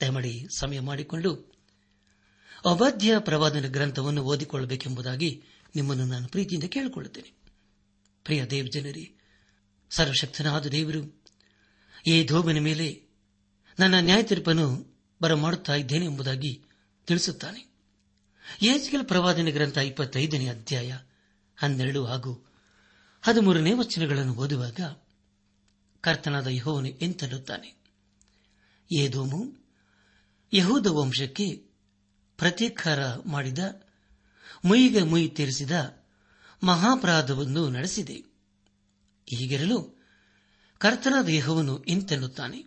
ದಯಮಾಡಿ 0.02 0.46
ಸಮಯ 0.58 0.80
ಮಾಡಿಕೊಂಡು 0.80 1.54
ಅವಾಧ್ಯ 2.66 3.14
ಪ್ರವಾದನ 3.20 3.68
ಗ್ರಂಥವನ್ನು 3.68 4.24
ಓದಿಕೊಳ್ಳಬೇಕೆಂಬುದಾಗಿ 4.24 5.44
ನಿಮ್ಮನ್ನು 5.76 6.06
ನಾನು 6.06 6.28
ಪ್ರೀತಿಯಿಂದ 6.28 6.64
ಕೇಳಿಕೊಳ್ಳುತ್ತೇನೆ. 6.64 7.34
ಪ್ರಿಯ 8.24 8.46
ದೇವ್ 8.46 8.70
ಜನರೇ, 8.72 9.16
ಸರ್ವಶಕ್ತನಾದ 9.90 10.66
ದೇವರು 10.66 11.24
ಈ 12.08 12.26
ಧೋಬನ 12.26 12.58
ಮೇಲೆ 12.60 13.04
ನನ್ನ 13.80 13.96
ನ್ಯಾಯ 14.00 14.24
ತೀರ್ಪನ್ನು 14.24 14.98
ಬರಮಾಡುತ್ತಾ 15.22 15.76
ಇದ್ದೇನೆ 15.76 16.06
ಎಂಬುದಾಗಿ 16.06 16.64
ತಿಳಿಸುತ್ತಾನೆ. 17.08 17.74
ಏಜ್ಗಲ್ 18.62 19.06
ಪ್ರವಾದನ 19.06 19.48
ಗ್ರಂಥ 19.52 19.78
ಇಪ್ಪತ್ತೈದನೇ 19.78 20.48
ಅಧ್ಯಾಯ 20.48 20.98
ಹನ್ನೆರಡು 21.56 22.06
ಹಾಗೂ 22.06 22.52
ಹದಿಮೂರನೇ 23.22 23.74
ವಚನಗಳನ್ನು 23.74 24.34
ಓದುವಾಗ 24.34 24.80
ಕರ್ತನಾದ 26.02 26.48
ಯಹೋವನು 26.48 26.88
ಎಂತನ್ನುತ್ತಾನೆ? 26.88 27.84
ಏದೋಮು 28.96 29.70
ಯಹೂದ 30.54 30.88
ವಂಶಕ್ಕೆ 30.88 31.56
ಪ್ರತೀಕಾರ 32.38 33.16
ಮಾಡಿದ 33.26 33.60
ಮುಯಿಗೆ 34.66 35.04
ಮುಯಿ 35.04 35.28
ತೀರಿಸಿದ 35.28 35.72
ಮಹಾಪರಾಧವನ್ನು 36.64 37.70
ನಡೆಸಿದೆ. 37.70 38.14
ಹೀಗಿರಲು 39.26 40.04
ಕರ್ತನಾದ 40.78 41.26
ದೇಹವನ್ನು 41.26 41.84
ಇಂತೆನ್ನುತ್ತಾನೆ 41.84 42.66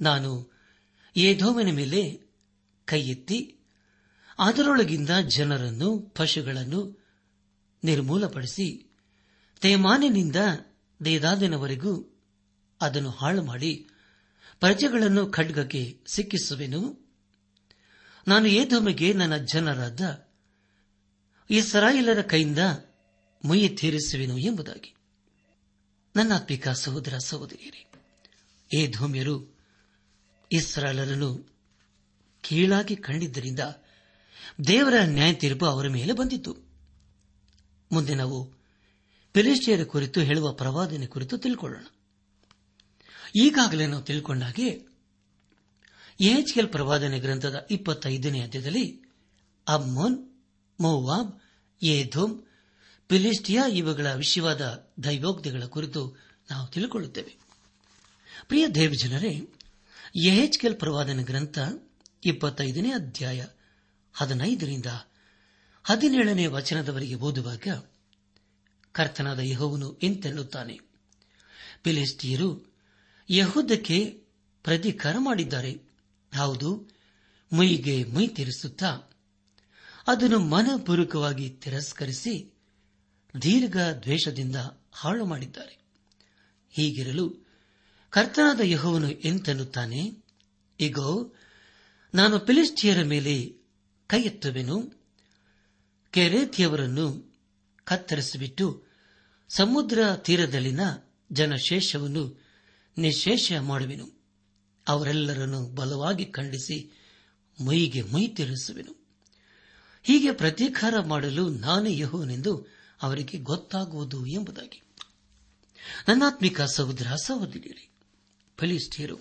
ನಾನು 0.00 0.52
ಏಧೋಮನ 1.16 1.70
ಮೇಲೆ 1.70 2.20
ಕೈಯೆತ್ತಿ 2.84 3.58
ಅದರೊಳಗಿಂದ 4.38 5.10
ಜನರನ್ನು, 5.10 5.98
ಪಶುಗಳನ್ನು 5.98 7.01
ನಿರ್ಮೂಲಪಡಿಸಿ 7.84 8.96
ತೇಮಾನಿನಿಂದ 9.60 10.36
ದೇದಾದಿನವರೆಗೂ 11.04 12.20
ಅದನ್ನು 12.80 13.10
ಹಾಳು 13.10 13.42
ಮಾಡಿ 13.42 13.86
ಪ್ರಜೆಗಳನ್ನು 14.60 15.30
ಖಡ್ಗಕ್ಕೆ 15.30 16.00
ಸಿಕ್ಕಿಸುವೆನು. 16.06 17.10
ನಾನು 18.28 18.46
ಏಧೋಮಿಗೆ 18.46 19.12
ನನ್ನ 19.12 19.36
ಜನರಾದ 19.36 20.26
ಇಸ್ರಾಯೇಲರ 21.50 22.22
ಕೈಯಿಂದ 22.22 22.58
ಮುಯಿ 23.44 23.68
ತೀರಿಸುವೆನು 23.68 24.38
ಎಂಬುದಾಗಿ. 24.38 24.94
ನನ್ನ 26.16 26.34
ಅಪ್ಪಿಕಾ 26.34 26.72
ಸಹೋದರ 26.72 27.14
ಏ 27.60 27.70
ಏಧೋಮ್ಯರು 28.78 29.58
ಇಸ್ರಾಯೇಲರನ್ನು 30.52 31.56
ಕೀಳಾಗಿ 32.40 32.96
ಕಂಡಿದ್ದರಿಂದ 32.96 33.60
ದೇವರ 34.66 34.94
ನ್ಯಾಯ 35.04 35.32
ತೀರ್ಪು 35.32 35.66
ಅವರ 35.66 35.88
ಮೇಲೆ 35.88 36.12
ಬಂದಿತ್ತು. 36.12 36.61
ಮುಂದೆ 37.92 38.14
ನಾವು 38.14 38.52
ಫಿಲಿಸ್ಟಿಯರ 39.34 39.84
ಕುರಿತು 39.84 40.20
ಹೇಳುವ 40.20 40.52
ಪ್ರವಾದನೆ 40.52 41.06
ಕುರಿತು 41.06 41.38
ತಿಳ್ಕೊಳ್ಳೋಣ. 41.38 41.84
ಈಗಾಗಲೇ 43.36 43.86
ನಾವು 43.86 44.02
ತಿಳ್ಕೊಂಡಾಗೆ 44.02 44.92
ಎಲ್ 46.20 46.68
ಪ್ರವಾದನೆ 46.68 47.18
ಗ್ರಂಥದ 47.18 47.66
ಇಪ್ಪತ್ತೈದನೇ 47.70 48.40
ಅಧ್ಯದಲ್ಲಿ 48.40 49.02
ಅಮ್ಮೋನ್ 49.68 50.28
ಮೋವಾಬ್, 50.80 51.40
ಏಧೋಮ್ 51.82 52.42
ಫಿಲಿಸ್ಟಿಯಾ 53.08 53.66
ಇವುಗಳ 53.66 54.14
ವಿಷಯವಾದ 54.14 54.90
ದೈವೋಕ್ತಿಗಳ 55.04 55.64
ಕುರಿತು 55.64 56.16
ನಾವು 56.50 56.66
ತಿಳ್ಕೊಳ್ಳುತ್ತೇವೆ. 56.68 57.36
ಪ್ರಿಯ 58.48 58.68
ದೇವಜನರೇ 58.68 59.48
ಎಹೆಚ್ಕೆಲ್ 60.26 60.74
ಪ್ರವಾದನ 60.74 61.22
ಗ್ರಂಥ 61.22 61.58
ಇಪ್ಪತ್ತೈದನೇ 62.24 62.90
ಅಧ್ಯಾಯ 62.90 63.46
ಹದಿನೈದರಿಂದ 64.12 64.86
ಹದಿನೇಳನೇ 65.84 66.46
ವಚನದವರೆಗೆ 66.46 67.14
ಓದುವಾಗ 67.14 67.68
ಕರ್ತನಾದ 68.92 69.38
ಯಹೋವನು 69.38 69.98
ಎಂತೆನ್ನುತ್ತಾನೆ 70.02 70.80
ಫಿಲಿಸ್ಟಿಯರು 71.84 72.74
ಯಹೂದಕ್ಕೆ 73.30 74.24
ಪ್ರತಿಕಾರ 74.64 75.16
ಮಾಡಿದ್ದಾರೆ. 75.18 75.72
ಹೌದು, 76.36 76.88
ಮೈಗೆ 77.52 78.04
ಮೈ 78.04 78.26
ತಿರಿಸುತ್ತಾ 78.26 79.00
ಅದನ್ನು 80.06 80.38
ಮನಪೂರ್ವಕವಾಗಿ 80.38 81.50
ತಿರಸ್ಕರಿಸಿ 81.50 82.54
ದೀರ್ಘ 83.42 83.76
ದ್ವೇಷದಿಂದ 83.76 84.56
ಹಾಳು 84.92 85.24
ಮಾಡಿದ್ದಾರೆ. 85.24 85.78
ಹೀಗಿರಲು 86.70 87.36
ಕರ್ತನಾದ 88.10 88.60
ಯಹೋವನು 88.64 89.10
ಎಂತೆನ್ನುತ್ತಾನೆ? 89.10 90.24
ಈಗೋ 90.80 91.34
ನಾನು 92.14 92.38
ಫಿಲಿಸ್ಟಿಯರ 92.38 93.02
ಮೇಲೆ 93.04 93.56
ಕೈ 94.06 94.22
ಎತ್ತುವೆನು 94.22 95.01
ಕೆರೇತಿಯವರನ್ನು 96.12 97.36
ಕತ್ತರಿಸಿಬಿಟ್ಟು 97.84 98.84
ಸಮುದ್ರ 99.48 100.16
ತೀರದಲ್ಲಿನ 100.16 100.80
ಜನಶೇಷವನ್ನು 101.32 102.44
ನಿಶೇಷ 102.98 103.52
ಮಾಡುವೆನು. 103.60 104.22
ಅವರೆಲ್ಲರನ್ನು 104.88 105.66
ಬಲವಾಗಿ 105.66 106.24
ಖಂಡಿಸಿ 106.24 107.00
ಮೈಗೆ 107.66 108.02
ಮೈ 108.02 108.28
ತಿರುಸುವೆನು. 108.28 109.06
ಹೀಗೆ 110.02 110.32
ಪ್ರತೀಕಾರ 110.32 110.94
ಮಾಡಲು 111.00 111.48
ನಾನೇ 111.48 111.98
ಯಹೋನೆಂದು 111.98 112.66
ಅವರಿಗೆ 113.02 113.38
ಗೊತ್ತಾಗುವುದು 113.38 114.26
ಎಂಬುದಾಗಿ. 114.26 114.82
ನನ್ನಾತ್ಮಿಕ 116.08 116.60
ಸಹೋದರ, 116.60 117.06
ಸಹೋದರಿಯರೇ 117.14 117.90
ಫಲಿಸ್ಟಿಯರು 118.58 119.18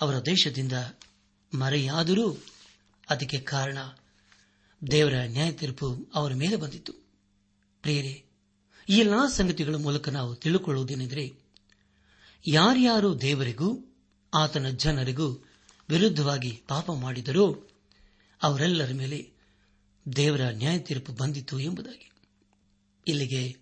ಅವರ 0.00 0.18
ದೇಶದಿಂದ 0.18 0.72
ಮರೆಯಾದರೂ 1.54 2.42
ಅದಕ್ಕೆ 3.10 3.40
ಕಾರಣ 3.40 3.78
ದೇವರ 4.90 5.14
ನ್ಯಾಯ 5.24 5.52
ತೀರ್ಪು 5.52 6.10
ಅವರ 6.14 6.34
ಮೇಲೆ 6.34 6.56
ಬಂದಿತು 6.56 6.92
ಪ್ರಿಯರೇ, 7.82 8.24
ಈ 8.88 8.96
ಎಲ್ಲಾ 8.96 9.28
ಸಂಗತಿಗಳ 9.28 9.74
ಮೂಲಕ 9.74 10.08
ನಾವು 10.08 10.36
ತಿಳಿದುಕೊಳ್ಳುವುದೇನೆಂದರೆ 10.36 11.32
ಯಾರ್ಯಾರು 12.48 13.20
ದೇವರಿಗೂ, 13.20 13.96
ಆತನ 14.34 14.68
ಜನರಿಗೂ 14.68 15.48
ವಿರುದ್ಧವಾಗಿ 15.88 16.62
ಪಾಪ 16.68 16.90
ಮಾಡಿದರೋ, 16.92 17.68
ಅವರೆಲ್ಲರ 18.42 18.92
ಮೇಲೆ 18.92 19.30
ದೇವರ 20.16 20.40
ನ್ಯಾಯ 20.40 20.78
ತೀರ್ಪು 20.78 21.12
ಬಂದಿತು 21.12 21.60
ಎಂಬುದಾಗಿ. 21.60 22.10
ಇಲ್ಲಿಗೆ 23.08 23.56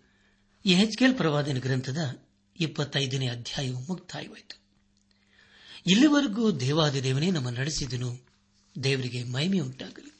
ಈ 0.66 0.74
ಹೆಚ್ಕೇಲ್ 0.74 1.16
ಪ್ರವಾದನ 1.16 1.58
ಗ್ರಂಥದ 1.58 2.22
ಇಪ್ಪತ್ತೈದನೇ 2.60 3.28
ಅಧ್ಯಾಯವು 3.28 3.80
ಮುಕ್ತಾಯವಾಯಿತು. 3.80 4.62
ಇಲ್ಲಿವರೆಗೂ 5.86 6.52
ದೇವಾದಿದೇವನೇ 6.52 7.30
ನಮ್ಮ 7.30 7.50
ನಡೆಸಿದನು, 7.50 8.20
ದೇವರಿಗೆ 8.84 9.24
ಮಹಿಮೆ 9.24 9.60
ಉಂಟಾಗಲಿ 9.60 10.11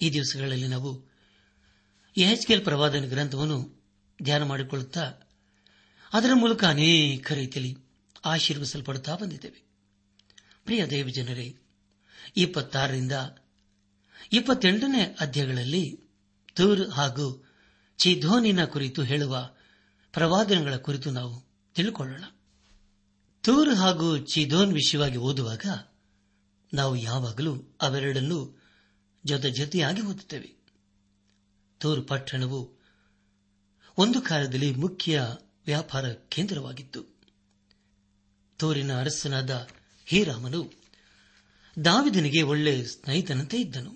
ಈ 0.00 0.10
ದಿವಸಗಳಲ್ಲಿ 0.10 0.68
ನಾವು 0.68 1.16
ಹೆಚ್ಕೇಲ್ 2.16 2.64
ಪ್ರವಾದನ 2.64 3.04
ಗ್ರಂಥವನ್ನು 3.04 3.84
ಧ್ಯಾನ 4.22 4.42
ಮಾಡಿಕೊಳ್ಳುತ್ತಾ 4.42 5.12
ಅದರ 6.12 6.30
ಮೂಲಕ 6.34 6.64
ಅನೇಕ 6.64 7.32
ರೀತಿಯಲ್ಲಿ 7.32 7.78
ಆಶೀರ್ವಿಸಲ್ಪಡುತ್ತಾ 8.24 9.16
ಬಂದಿದ್ದೇವೆ. 9.16 9.66
ಪ್ರಿಯ 10.64 10.86
ದೇವ 10.86 11.08
ಜನರೇ, 11.08 11.56
ಇಪ್ಪತ್ತಾರರಿಂದ 12.36 13.12
ಇಪ್ಪತ್ತೆಂಟನೇ 14.32 15.16
ಅಧ್ಯಾಯಗಳಲ್ಲಿ 15.20 16.00
ತೂರ್ 16.54 16.90
ಹಾಗೂ 16.90 17.54
ಚಿಧೋನಿನ 17.98 18.64
ಕುರಿತು 18.64 19.02
ಹೇಳುವ 19.02 19.50
ಪ್ರವಾದನಗಳ 20.12 20.76
ಕುರಿತು 20.76 21.10
ನಾವು 21.10 21.46
ತಿಳಿಕೊಳ್ಳೋಣ. 21.74 22.24
ತೂರ್ 23.42 23.74
ಹಾಗೂ 23.74 24.18
ಚಿಧೋನ್ 24.18 24.72
ವಿಷಯವಾಗಿ 24.72 25.16
ಓದುವಾಗ 25.16 25.66
ನಾವು 26.74 26.96
ಯಾವಾಗಲೂ 26.96 27.76
ಅವೆರಡನ್ನೂ 27.80 28.55
ಜೊತೆ 29.26 29.50
ಜೊತೆಯಾಗಿ 29.50 30.02
ಓದುತ್ತೇವೆ. 30.02 30.54
ತೂರ್ 31.78 32.08
ಪಟ್ಟಣವು 32.08 32.76
ಒಂದು 33.98 34.20
ಕಾಲದಲ್ಲಿ 34.20 34.74
ಮುಖ್ಯ 34.74 35.36
ವ್ಯಾಪಾರ 35.66 36.12
ಕೇಂದ್ರವಾಗಿತ್ತು. 36.12 37.16
ತೋರಿನ 38.58 38.98
ಅರಸನಾದ 39.00 39.68
ಹೀರಾಮನು 40.04 40.72
ದಾವಿದನಿಗೆ 41.84 42.42
ಒಳ್ಳೆ 42.42 42.84
ಸ್ನೇಹಿತನಂತೆ 42.84 43.56
ಇದ್ದನು. 43.56 43.94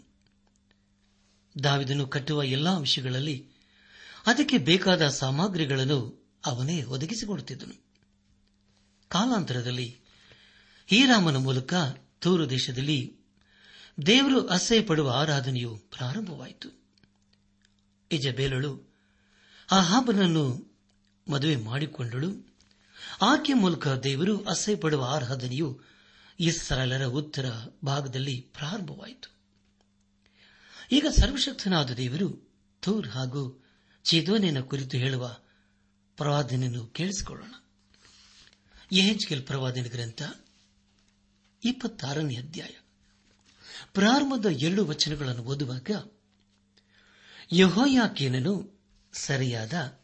ದಾವಿದನು 1.65 2.07
ಕಟ್ಟುವ 2.07 2.43
ಎಲ್ಲಾ 2.43 2.78
ವಿಷಯಗಳಲ್ಲಿ 2.78 3.47
ಅದಕ್ಕೆ 4.26 4.59
ಬೇಕಾದ 4.59 5.09
ಸಾಮಗ್ರಿಗಳನ್ನು 5.09 6.28
ಅವನೇ 6.47 6.83
ಒದಗಿಸಿಕೊಡುತ್ತಿದ್ದನು. 6.83 7.85
ಕಾಲಾಂತರದಲ್ಲಿ 9.09 10.00
ಹೀರಾಮನ 10.87 11.37
ಮೂಲಕ 11.37 11.75
ತೂರು 12.21 12.50
ದೇಶದಲ್ಲಿ 12.50 13.20
ದೇವರು 14.06 14.49
ಅಸಹ್ಯ 14.49 14.82
ಪಡುವ 14.82 15.10
ಆರಾಧನೆಯು 15.10 15.76
ಪ್ರಾರಂಭವಾಯಿತು. 15.76 16.82
ಇಜಬೇಲಳು 18.13 18.95
ಅಹಾಬನನ್ನು 19.71 20.75
ಮದುವೆ 21.30 21.56
ಮಾಡಿಕೊಂಡಳು. 21.56 22.56
ಆಕೆ 23.23 23.52
ಮೂಲಕ 23.52 23.89
ದೇವರು 23.89 24.45
ಅಸಹ್ಯ 24.45 24.76
ಪಡುವ 24.76 25.04
ಆರಾಧನೆಯು 25.04 25.80
ಇಸ್ರಾಲರ 26.41 27.04
ಉತ್ತರ 27.04 27.45
ಭಾಗದಲ್ಲಿ 27.84 28.41
ಪ್ರಾರಂಭವಾಯಿತು. 28.41 29.34
ಈಗ 30.93 31.06
ಸರ್ವಶಕ್ತನಾದ 31.06 31.91
ದೇವರು 31.91 32.52
ಥೂರ್ 32.82 33.08
ಹಾಗೂ 33.08 33.65
ಚಿದೋನಿನ 34.04 34.60
ಕುರಿತು 34.60 34.97
ಹೇಳುವ 34.97 35.36
ಪ್ರವಾದನೆಯನ್ನು 36.17 36.86
ಕೇಳಿಸಿಕೊಳ್ಳೋಣ. 36.86 37.54
ಎಹೆಚ್ಕೆಲ್ 38.93 39.47
ಪ್ರವಾದನೆ 39.47 39.89
ಗ್ರಂಥ 39.89 40.23
ಇಪ್ಪತ್ತಾರನೇ 41.65 42.36
ಅಧ್ಯಾಯ. 42.36 42.90
ಪ್ರಾರಂಭದ 43.93 44.47
ಎರಡು 44.47 44.87
ವಚನಗಳನ್ನು 44.87 45.43
ಓದುವಾಗ 45.43 45.91
ಯಹೋಯಾಕೇನನು 47.53 48.81
ಸರಿಯಾದ 49.13 49.99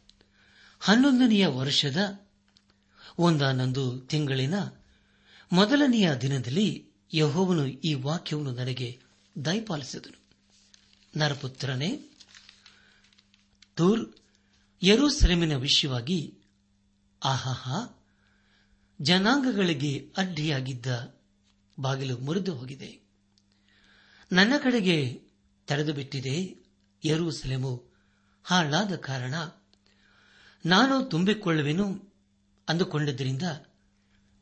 ಹನ್ನೊಂದನೆಯ 0.79 1.47
ವರ್ಷದ 1.47 2.27
ಒಂದಾನೊಂದು 3.17 3.99
ತಿಂಗಳಿನ 3.99 4.53
ಮೊದಲನೆಯ 5.51 6.15
ದಿನದಲ್ಲಿ 6.15 6.87
ಯಹೋವನು 7.13 7.67
ಈ 7.67 7.93
ವಾಕ್ಯವನ್ನು 7.93 8.51
ನನಗೆ 8.51 8.99
ದಯಪಾಲಿಸಿದನು. 9.45 10.29
ನರಪುತ್ರನೇ, 11.19 11.99
ತೂರ್ 13.75 14.15
ಯರೂಸೆಲೆಮಿನ 14.83 15.55
ವಿಷಯವಾಗಿ 15.55 16.37
ಆಹಾಹಾ, 17.23 18.05
ಜನಾಂಗಗಳಿಗೆ 19.01 20.13
ಅಡ್ಡಿಯಾಗಿದ್ದ 20.17 21.15
ಬಾಗಿಲು 21.79 22.17
ಮುರಿದು 22.17 22.55
ಹೋಗಿದೆ. 22.55 23.06
ನನ್ನ 24.31 24.53
ಕಡೆಗೆ 24.63 25.21
ತೆರೆದು 25.67 25.93
ಬಿಟ್ಟಿದೆ 25.93 26.65
ಯರೂಸೆಲೆಮು. 27.05 27.87
ಹಾಳಾದ 28.43 28.95
ಕಾರಣ 28.95 29.35
ನಾನು 30.65 31.05
ತುಂಬಿಕೊಳ್ಳುವೆನು 31.05 32.13
ಅಂದುಕೊಂಡಿದ್ದರಿಂದ 32.69 33.41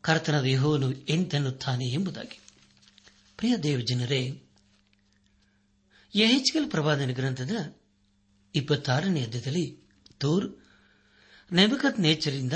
ಕರ್ತನ 0.01 0.41
ದೇಹವನ್ನು 0.41 0.91
ಎಂತೆನ್ನುತ್ತಾನೆ 0.91 1.85
ಎಂಬುದಾಗಿ. 1.85 2.39
ಪ್ರಿಯ 3.37 3.57
ದೇವ 3.57 3.79
ಜನರೇ 3.79 4.41
ಯಹೆಚ್ಕಲ್ 6.15 6.71
ಪ್ರವಾದನ 6.71 7.11
ಗ್ರಂಥದ 7.11 7.75
ಇಪ್ಪತ್ತಾರನೇ 8.55 9.23
ಅಧ್ಯದಲ್ಲಿ 9.23 9.89
ತೋರ್ 10.19 10.55
ನೆಬಕತ್ 11.53 11.99
ನೇಚರಿಂದ 11.99 12.53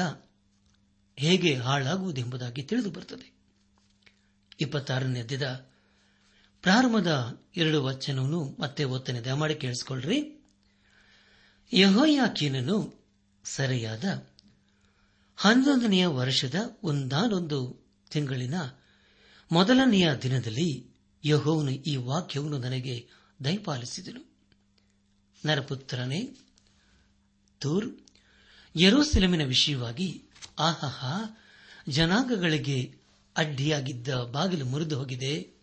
ಹೇಗೆ 1.18 1.56
ಹಾಳಾಗುವುದೆಂಬುದಾಗಿ 1.56 2.64
ತಿಳಿದು 2.64 2.92
ಬರುತ್ತದೆ. 2.92 3.34
ಇಪ್ಪತ್ತಾರನೇ 4.60 5.20
ಅಧ್ಯದ 5.20 5.70
ಪ್ರಾರಂಭದ 6.62 7.40
ಎರಡು 7.56 7.84
ವಚನವನ್ನು 7.84 8.56
ಮತ್ತೆ 8.60 8.84
ಒತ್ತನೆ 8.84 9.22
ದಯಮಾಡಿ 9.22 9.56
ಕೇಳಿಸಿಕೊಳ್ಳ್ರಿ 9.56 10.42
ಯಹೋಯಾಕೀನನು 11.74 12.94
ಸರಿಯಾದ 13.44 14.34
ಹನ್ನೊಂದನೆಯ 15.38 16.08
ವರ್ಷದ 16.08 16.56
ಒಂದಾನೊಂದು 16.84 17.88
ತಿಂಗಳಿನ 18.12 18.54
ಮೊದಲನೆಯ 19.52 20.16
ದಿನದಲ್ಲಿ 20.22 20.88
ಯಹೋವನು 21.26 21.72
ಈ 21.72 21.96
ವಾಕ್ಯವನ್ನು 21.96 22.58
ನನಗೆ 22.58 23.08
ದಯಪಾಲಿಸಿದನು. 23.44 24.30
ನರಪುತ್ರನೇ, 25.46 26.38
ತೂರ್, 27.60 28.00
ಯರೋಸೆಲಮಿನ 28.80 29.44
ವಿಷಯವಾಗಿ 29.44 30.24
ಆಹಾ 30.60 31.40
ಜನಾಂಗಗಳಿಗೆ 31.90 32.96
ಅಡ್ಡಿಯಾಗಿದ್ದ 33.36 34.10
ಬಾಗಿಲು 34.10 34.66
ಮುರಿದು 34.66 34.98
ಹೋಗಿದೆ 35.00 35.59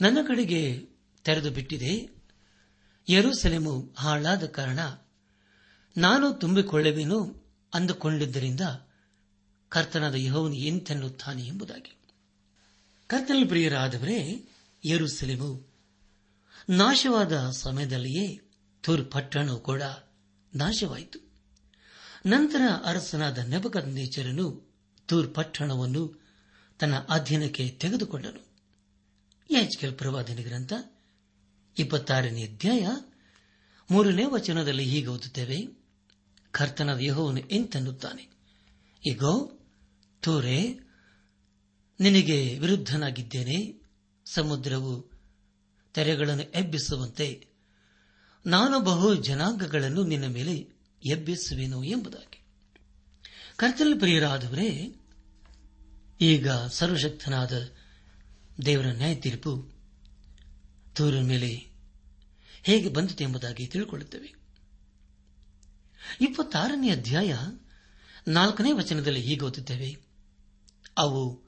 ನನ್ನ 0.00 0.18
ಕಡೆಗೆ 0.28 0.88
ತೆರೆದು 1.24 1.50
ಬಿಟ್ಟಿದೆ. 1.50 2.08
ಯರುಸೆಲೆಮು 3.08 3.94
ಹಾಳಾದ 3.98 4.46
ಕಾರಣ 4.46 4.78
ನಾನು 5.96 6.32
ತುಂಬಿಕೊಳ್ಳುವೆನು 6.32 7.46
ಅಂದುಕೊಂಡಿದ್ದರಿಂದ 7.74 8.60
ಕರ್ತನಾದ 9.68 10.14
ಯಹೋವನು 10.14 10.54
ಎಂತೆನ್ನುತ್ತಾನೆ 10.54 11.46
ಎಂಬುದಾಗಿ. 11.46 11.98
ಕರ್ತನ 13.06 13.44
ಪ್ರಿಯರಾದವರೇ, 13.48 14.48
ಯರುಸೆಲೆಮು 14.84 15.66
ನಾಶವಾದ 16.70 17.50
ಸಮಯದಲ್ಲಿಯೇ 17.50 18.40
ತುರ್ 18.82 19.10
ಪಟ್ಟಣವು 19.10 19.60
ಕೂಡ 19.60 19.82
ನಾಶವಾಯಿತು. 20.54 21.30
ನಂತರ 22.26 22.60
ಅರಸನಾದ 22.84 23.38
ನೆಬಕನೇಚರನು 23.38 24.74
ತೂರ್ 25.06 25.34
ಪಟ್ಟಣವನ್ನು 25.34 26.28
ತನ್ನ 26.78 26.94
ಅಧೀನಕ್ಕೆ 26.94 27.68
ತೆಗೆದುಕೊಂಡನು. 27.68 28.49
ಯಾಜ್ಕಲ್ 29.50 29.92
ಪ್ರವಾದನೆ 29.92 30.42
ಗ್ರಂಥ, 30.42 30.72
ಇಪ್ಪತ್ತಾರನೇ 31.78 32.44
ಅಧ್ಯಾಯ, 32.44 32.88
ಮೂರನೇ 33.90 34.24
ವಚನದಲ್ಲಿ 34.24 34.84
ಹೀಗೆ 34.84 35.06
ಓದುತ್ತೇವೆ. 35.06 35.68
ಕರ್ತನ 36.50 36.90
ಯಹೋವನು 37.00 37.38
ಎಂತೆನ್ನುತ್ತಾನೆ? 37.38 38.28
ಈಗೋ 39.06 39.58
ತೋರೆ, 40.22 40.72
ನಿನಗೆ 42.00 42.58
ವಿರುದ್ಧನಾಗಿದ್ದೇನೆ. 42.58 43.80
ಸಮುದ್ರವು 44.26 45.10
ತೆರೆಗಳನ್ನು 45.94 46.42
ಎಬ್ಬಿಸುವಂತೆ 46.42 47.46
ನಾನು 48.46 48.80
ಬಹು 48.80 49.14
ಜನಾಂಗಗಳನ್ನು 49.14 50.04
ನಿನ್ನ 50.04 50.26
ಮೇಲೆ 50.26 50.68
ಎಬ್ಬಿಸುವೆನು 51.06 51.84
ಎಂಬುದಾಗಿ. 51.84 52.42
ಕರ್ತನ 53.56 53.98
ಪ್ರಿಯರಾದವರೇ, 53.98 54.96
ಈಗ 56.20 56.50
ಸರ್ವಶಕ್ತನಾದ 56.50 57.52
ದೇವರ 58.66 58.86
ನ್ಯಾಯ 58.86 59.14
ತೀರ್ಪು 59.14 59.72
ತೂರಿನ 60.94 61.26
ಮೇಲೆ 61.26 61.70
ಹೇಗೆ 62.62 62.88
ಬಂದಿತು 62.88 63.24
ಎಂಬುದಾಗಿ 63.24 63.66
ತಿಳಿಕೊಳ್ಳುತ್ತೇವೆ. 63.66 64.34
ಇಪ್ಪತ್ತಾರನೇ 66.20 66.90
ಅಧ್ಯಾಯ 66.90 67.36
ನಾಲ್ಕನೇ 68.28 68.72
ವಚನದಲ್ಲಿ 68.72 69.20
ಹೀಗೆ 69.20 69.44
ಓದುತ್ತೇವೆ. 69.44 69.96
ಅವು 70.98 71.42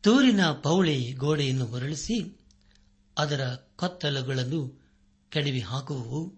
ತೂರಿನ 0.00 0.50
ಪೌಳಿ 0.50 1.12
ಗೋಡೆಯನ್ನು 1.12 1.66
ಹೊರಳಿಸಿ 1.66 2.40
ಅದರ 3.18 3.46
ಕತ್ತಲುಗಳನ್ನು 3.76 4.88
ಕೆಡವಿ 5.28 5.60
ಹಾಕುವು 5.60 6.34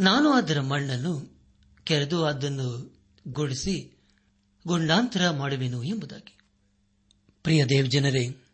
ನಾನು 0.00 0.32
ಅದರ 0.32 0.60
ಮಣ್ಣನ್ನು 0.60 1.42
ಕೆರೆದು 1.84 2.24
ಅದನ್ನು 2.24 2.98
ಗುಡಿಸಿ 3.28 3.98
ಗುಂಡಾಂತರ 4.66 5.30
ಮಾಡುವೆನು 5.30 5.82
ಎಂಬುದಾಗಿ. 5.82 6.38
ಪ್ರಿಯ 7.42 7.64
ದೇವಜನರೇ 7.64 8.44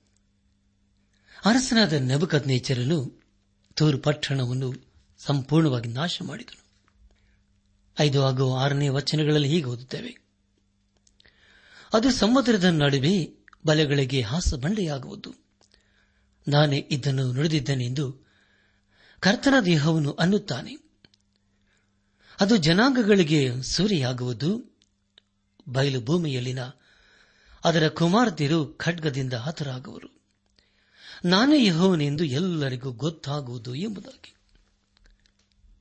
ಅರಸನಾದ 1.44 1.92
ನೆಬಕದ್ನೇಚರನು 1.92 3.22
ತೂರು 3.74 3.98
ಪಟ್ಟಣವನ್ನು 3.98 4.74
ಸಂಪೂರ್ಣವಾಗಿ 5.18 5.88
ನಾಶ 5.88 6.22
ಮಾಡಿದನು 6.22 6.66
ಐದು 8.00 8.22
ಹಾಗೂ 8.22 8.56
ಆರನೇ 8.56 8.88
ವಚನಗಳಲ್ಲಿ 8.88 9.48
ಹೀಗೆ 9.48 9.64
ಓದುತ್ತೇವೆ. 9.64 10.18
ಅದು 11.92 12.10
ಸಮುದ್ರದ 12.10 12.64
ನಡುವೆ 12.64 13.28
ಬಲೆಗಳಿಗೆ 13.66 14.20
ಹಾಸ 14.20 14.54
ಬಂಡೆಯಾಗುವುದು 14.54 15.34
ನಾನೇ 16.48 16.88
ಇದನ್ನು 16.90 17.32
ನುಡಿದಿದ್ದೇನೆಂದು 17.32 18.26
ಕರ್ತನ 19.20 19.54
ದೇಹವನ್ನು 19.64 20.12
ಅನ್ನುತ್ತಾನೆ. 20.12 20.76
ಅದು 22.40 22.56
ಜನಾಂಗಗಳಿಗೆ 22.56 23.62
ಸೂರಿಯಾಗುವುದು. 23.62 24.78
ಬಯಲು 25.68 26.00
ಭೂಮಿಯಲ್ಲಿನ 26.00 26.58
ಅದರ 27.64 27.88
ಕುಮಾರ್ತಿರು 27.88 28.66
ಖಡ್ಗದಿಂದ 28.66 29.32
ಹತರಾಗುವರು. 29.32 30.15
ನಾನೇ 31.24 31.66
ಯಹೋವನೆಂದು 31.66 32.24
ಎಲ್ಲರಿಗೂ 32.24 32.92
ಗೊತ್ತಾಗುವುದು 32.92 33.74
ಎಂಬುದಾಗಿ. 33.74 34.34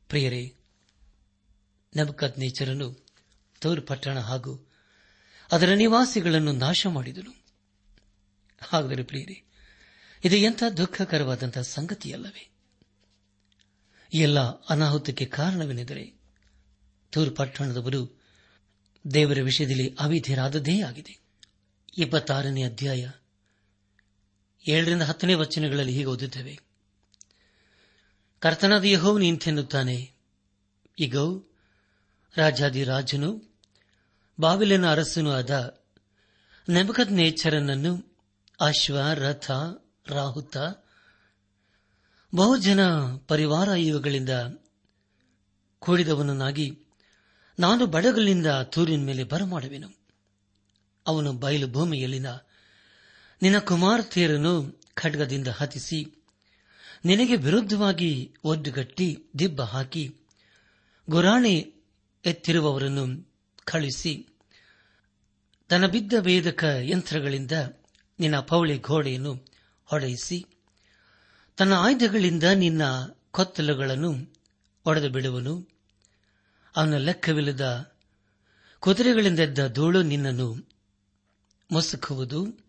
ಪ್ರಿಯರೇ 0.10 0.56
ನಬಕತ್ 1.98 2.40
ನೇಚರನು 2.40 3.06
ತೌರು 3.62 3.82
ಪಟ್ಟಣ 3.82 4.20
ಹಾಗೂ 4.20 4.72
ಅದರ 5.52 5.74
ನಿವಾಸಿಗಳನ್ನು 5.74 6.52
ನಾಶ 6.52 6.88
ಮಾಡಿದನು. 6.88 7.44
ಹಾಗಾದರೆ 8.62 9.04
ಪ್ರಿಯರೇ, 9.04 9.44
ಇದು 10.24 10.36
ಎಂಥ 10.36 10.64
ದುಃಖಕರವಾದಂತಹ 10.78 11.62
ಸಂಗತಿಯಲ್ಲವೇ? 11.62 12.52
ಎಲ್ಲ 14.14 14.40
ಅನಾಹುತಕ್ಕೆ 14.40 15.26
ಕಾರಣವೆಂದರೆ 15.26 16.14
ತೂರ್ 17.10 17.36
ಪಟ್ಟಣದವರು 17.36 18.22
ದೇವರ 19.14 19.38
ವಿಷಯದಲ್ಲಿ 19.42 19.96
ಅವಿಧ್ಯರಾದದ್ದೇ 20.00 20.82
ಆಗಿದೆ. 20.82 21.20
ಇಪ್ಪತ್ತಾರನೇ 21.98 22.64
ಅಧ್ಯಾಯ 22.64 23.10
ಏಳರಿಂದ 24.68 25.02
ಹತ್ತನೇ 25.02 25.34
ವಚನಗಳಲ್ಲಿ 25.34 25.92
ಹೀಗೆ 25.92 26.06
ಓದುತ್ತೇವೆ. 26.06 26.60
ಕರ್ತನಾದ 28.40 28.84
ಯಹೋವನು 28.84 29.26
ಇಂತೆನ್ನುತ್ತಾನೆ. 29.26 30.12
ಈಗ 31.00 31.16
ರಾಜಾದಿರಾಜನು 32.36 33.60
ಬಾವಿಲಿನ 34.40 34.92
ಅರಸನೂ 34.92 35.32
ಆದ 35.32 35.82
ನೆಬಕದ್ 36.70 37.12
ನೇಚರನನ್ನು 37.12 38.18
ಅಶ್ವ, 38.62 38.98
ರಥ, 39.14 39.52
ರಾಹುತ, 40.08 40.58
ಬಹುಜನ 42.36 42.80
ಪರಿವಾರ 43.28 43.68
ಇವುಗಳಿಂದ 43.68 44.30
ಕೂಡಿದವನನ್ನಾಗಿ 45.80 46.80
ನಾನು 47.60 47.86
ಬಡಗಲಿನಿಂದ 47.86 48.48
ತೂರಿನ 48.48 49.06
ಮೇಲೆ 49.06 49.24
ಬರಮಾಡುವೆನು. 49.24 49.90
ಅವನು 51.08 51.34
ಬಯಲು 51.34 51.68
ಭೂಮಿಯಲ್ಲಿನ 51.68 52.26
ನಿನ್ನ 53.46 53.60
ಕುಮಾರ್ತೆಯರನ್ನು 53.60 54.82
ಖಡ್ಗದಿಂದ 54.94 55.48
ಹತಿಸಿ 55.48 56.24
ನಿನಗೆ 57.06 57.36
ವಿರುದ್ಧವಾಗಿ 57.36 58.36
ಒಡ್ಡುಗಟ್ಟಿ 58.44 59.26
ದಿಬ್ಬ 59.40 59.62
ಹಾಕಿ, 59.62 60.16
ಗುರಾಣಿ 61.10 61.74
ಎತ್ತಿರುವವರನ್ನು 62.26 63.32
ಕಳುಹಿಸಿ, 63.66 64.28
ತನ್ನ 65.68 65.86
ಬಿದ್ದ 65.86 66.14
ವೇದಕ 66.20 66.64
ಯಂತ್ರಗಳಿಂದ 66.64 67.52
ನಿನ್ನ 68.20 68.40
ಪೌಳಿ 68.40 68.78
ಗೋಡೆಯನ್ನು 68.78 69.48
ಹೊಡೆಯಿಸಿ, 69.86 70.46
ತನ್ನ 71.58 71.74
ಆಯುಧಗಳಿಂದ 71.74 72.44
ನಿನ್ನ 72.44 72.82
ಕೊತ್ತಲುಗಳನ್ನು 73.32 74.42
ಒಡೆದು 74.86 75.10
ಬಿಡುವನು 75.10 75.70
ಅವನ 76.76 76.98
ಲೆಕ್ಕವಿಲ್ಲದ 76.98 77.96
ಕುದುರೆಗಳಿಂದೆದ್ದ 78.80 79.68
ಧೂಳು 79.68 80.02
ನಿನ್ನನ್ನು 80.02 80.54
ಮುಸುಕುವುದು. 81.72 82.65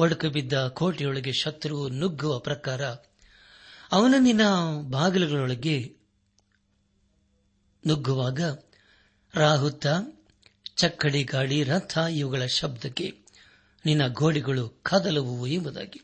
ಒಡಕು 0.00 0.30
ಬಿದ್ದ 0.30 0.68
ಕೋಟೆಯೊಳಗೆ 0.68 1.32
ಶತ್ರು 1.32 1.88
ನುಗ್ಗುವ 1.88 2.38
ಪ್ರಕಾರ 2.38 2.84
ಅವನ 3.92 4.14
ನಿನ್ನ 4.18 4.40
ಬಾಗಿಲುಗಳೊಳಗೆ 4.82 5.96
ನುಗ್ಗುವಾಗ 7.86 8.40
ರಾಹುತ, 9.34 9.86
ಚಕ್ಕಡಿ 10.76 11.24
ಗಾಡಿ 11.24 11.62
ರಥ 11.62 11.98
ಇವುಗಳ 12.12 12.42
ಶಬ್ದಕ್ಕೆ 12.46 13.18
ನಿನ್ನ 13.86 14.06
ಗೋಡೆಗಳು 14.06 14.68
ಕದಲುವು 14.68 15.46
ಎಂಬುದಾಗಿ. 15.46 16.00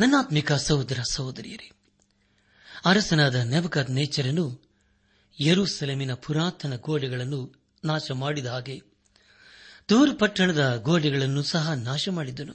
ನನ್ನಾತ್ಮಿಕ 0.00 0.52
ಸಹೋದರ 0.52 0.98
ಸಹೋದರಿಯರೇ, 1.12 1.70
ಅರಸನಾದ 2.84 3.34
ನೆಬಕದ್ 3.34 3.90
ನೇಚರನು 3.90 4.62
ಯರುಸೆಲೆಮಿನ 5.40 6.14
ಪುರಾತನ 6.14 6.76
ಗೋಡೆಗಳನ್ನು 6.76 7.54
ನಾಶ 7.84 8.10
ಮಾಡಿದ 8.10 8.46
ಹಾಗೆ 8.46 8.93
ತೂರು 9.86 10.14
ಪಟ್ಟಣದ 10.14 10.76
ಗೋಡೆಗಳನ್ನು 10.76 11.42
ಸಹ 11.42 11.72
ನಾಶ 11.72 12.08
ಮಾಡಿದ್ದನು 12.08 12.54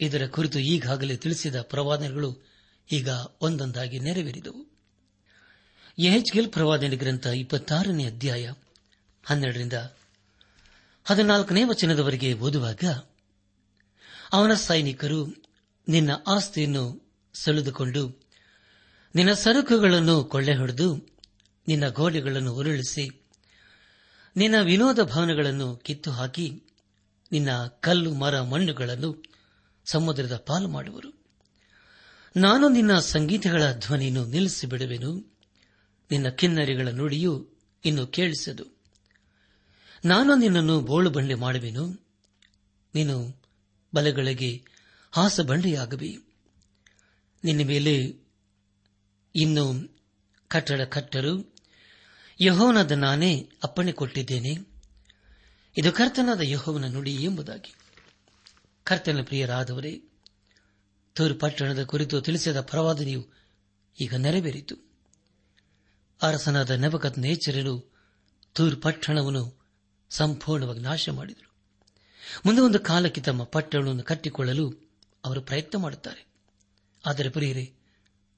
ಇದರ 0.00 0.26
ಕುರಿತು 0.26 0.58
ಈಗಾಗಲೇ 0.58 1.16
ತಿಳಿಸಿದ 1.16 1.60
ಪ್ರವಾದನೆಗಳು 1.60 2.46
ಈಗ 2.92 3.08
ಒಂದೊಂದಾಗಿ 3.40 3.98
ನೆರವೇರಿದವು. 3.98 4.76
ಯಹೆಚ್ಗೆಲ್ 5.98 6.52
ಪ್ರವಾದನೆ 6.52 6.96
ಗ್ರಂಥ 6.96 7.26
ಇಪ್ಪತ್ತಾರನೇ 7.26 8.04
ಅಧ್ಯಾಯ 8.04 8.52
ಹನ್ನೆರಡರಿಂದ 9.24 9.72
ಹದಿನಾಲ್ಕನೇ 11.04 11.64
ವಚನದವರೆಗೆ 11.64 12.34
ಓದುವಾಗ, 12.34 12.84
ಅವನ 14.32 14.54
ಸೈನಿಕರು, 14.54 15.34
ನಿನ್ನ 15.88 16.10
ಆಸ್ತಿಯನ್ನು 16.26 17.14
ಸೆಳೆದುಕೊಂಡು, 17.34 18.26
ನಿನ್ನ 19.14 19.32
ಸರಕುಗಳನ್ನು 19.32 20.24
ಕೊಳ್ಳೆ 20.24 20.54
ಹೊಡೆದು 20.54 20.96
ನಿನ್ನ 21.68 21.88
ಗೋಡೆಗಳನ್ನು 21.88 22.54
ಉರುಳಿಸಿ 22.54 23.25
ನಿನ್ನ 24.36 24.54
ವಿನೋದ 24.62 25.02
ಭವನಗಳನ್ನು 25.02 25.76
ಕಿತ್ತು 25.76 26.10
ಹಾಕಿ 26.10 26.62
ನಿನ್ನ 27.32 27.50
ಕಲ್ಲು, 27.66 28.14
ಮರ, 28.14 28.40
ಮಣ್ಣುಗಳನ್ನು 28.40 29.24
ಸಮುದ್ರದ 29.84 30.36
ಪಾಲು 30.36 30.68
ಮಾಡುವರು. 30.68 31.24
ನಾನು 32.36 32.68
ನಿನ್ನ 32.68 32.98
ಸಂಗೀತಗಳ 32.98 33.72
ಧ್ವನಿಯನ್ನು 33.72 34.26
ನಿಲ್ಲಿಸಿಬಿಡುವೆನು. 34.26 35.38
ನಿನ್ನ 36.10 36.28
ಕಿನ್ನರಿಗಳ 36.28 36.88
ನುಡಿಯು 36.88 37.50
ಇನ್ನು 37.84 38.06
ಕೇಳಿಸದು. 38.06 38.64
ನಾನು 40.04 40.36
ನಿನ್ನನ್ನು 40.36 40.80
ಬೋಳು 40.80 41.10
ಬಂಡೆ 41.10 41.34
ಮಾಡುವೆನು. 41.34 42.06
ನೀನು 42.94 43.42
ಬಲಗಳಿಗೆ 43.94 44.64
ಹಾಸ 45.12 45.40
ಬಂಡೆಯಾಗುವಿ. 45.40 46.24
ನಿನ್ನ 47.44 47.66
ಮೇಲೆ 47.66 48.16
ಇನ್ನು 49.34 49.96
ಕಟ್ಟಡ 50.48 50.80
ಕಟ್ಟರು. 50.80 51.55
ಯಹೋವನಾದ 52.40 52.92
ನಾನೇ 52.92 53.50
ಅಪ್ಪಣೆ 53.64 53.92
ಕೊಟ್ಟಿದ್ದೇನೆ 53.92 54.56
ಇದು 55.78 55.92
ಕರ್ತನಾದ 55.92 56.40
ಯಹೋವನ 56.40 56.84
ನುಡಿ 56.84 57.14
ಎಂಬುದಾಗಿ. 57.14 57.74
ಕರ್ತನ 58.84 59.22
ಪ್ರಿಯರಾದವರೇ, 59.22 60.02
ತೂರು 61.14 61.34
ಪಟ್ಟಣದ 61.34 61.84
ಕುರಿತು 61.84 62.20
ತಿಳಿಸಿದ 62.20 62.60
ಪ್ರವಾದನೆಯು 62.60 63.28
ಈಗ 64.00 64.14
ನೆರವೇರಿತು. 64.14 64.76
ಅರಸನಾದ 66.22 66.70
ನೆಬಕತ್ 66.70 67.18
ನೇಚರನು 67.18 67.92
ತೂರು 68.54 68.76
ಪಟ್ಟಣವನ್ನು 68.76 69.64
ಸಂಪೂರ್ಣವಾಗಿ 70.10 70.80
ನಾಶ 70.80 71.08
ಮಾಡಿದರು 71.08 71.52
ಮುಂದೆ 72.46 72.60
ಒಂದು 72.60 72.78
ಕಾಲಕ್ಕೆ 72.78 73.20
ತಮ್ಮ 73.20 73.44
ಪಟ್ಟಣವನ್ನು 73.44 74.02
ಕಟ್ಟಿಕೊಳ್ಳಲು 74.02 74.90
ಅವರು 75.24 75.40
ಪ್ರಯತ್ನ 75.40 75.78
ಮಾಡುತ್ತಾರೆ. 75.78 76.26
ಆದರೆ 77.06 77.28
ಪ್ರಿಯರೇ, 77.28 77.72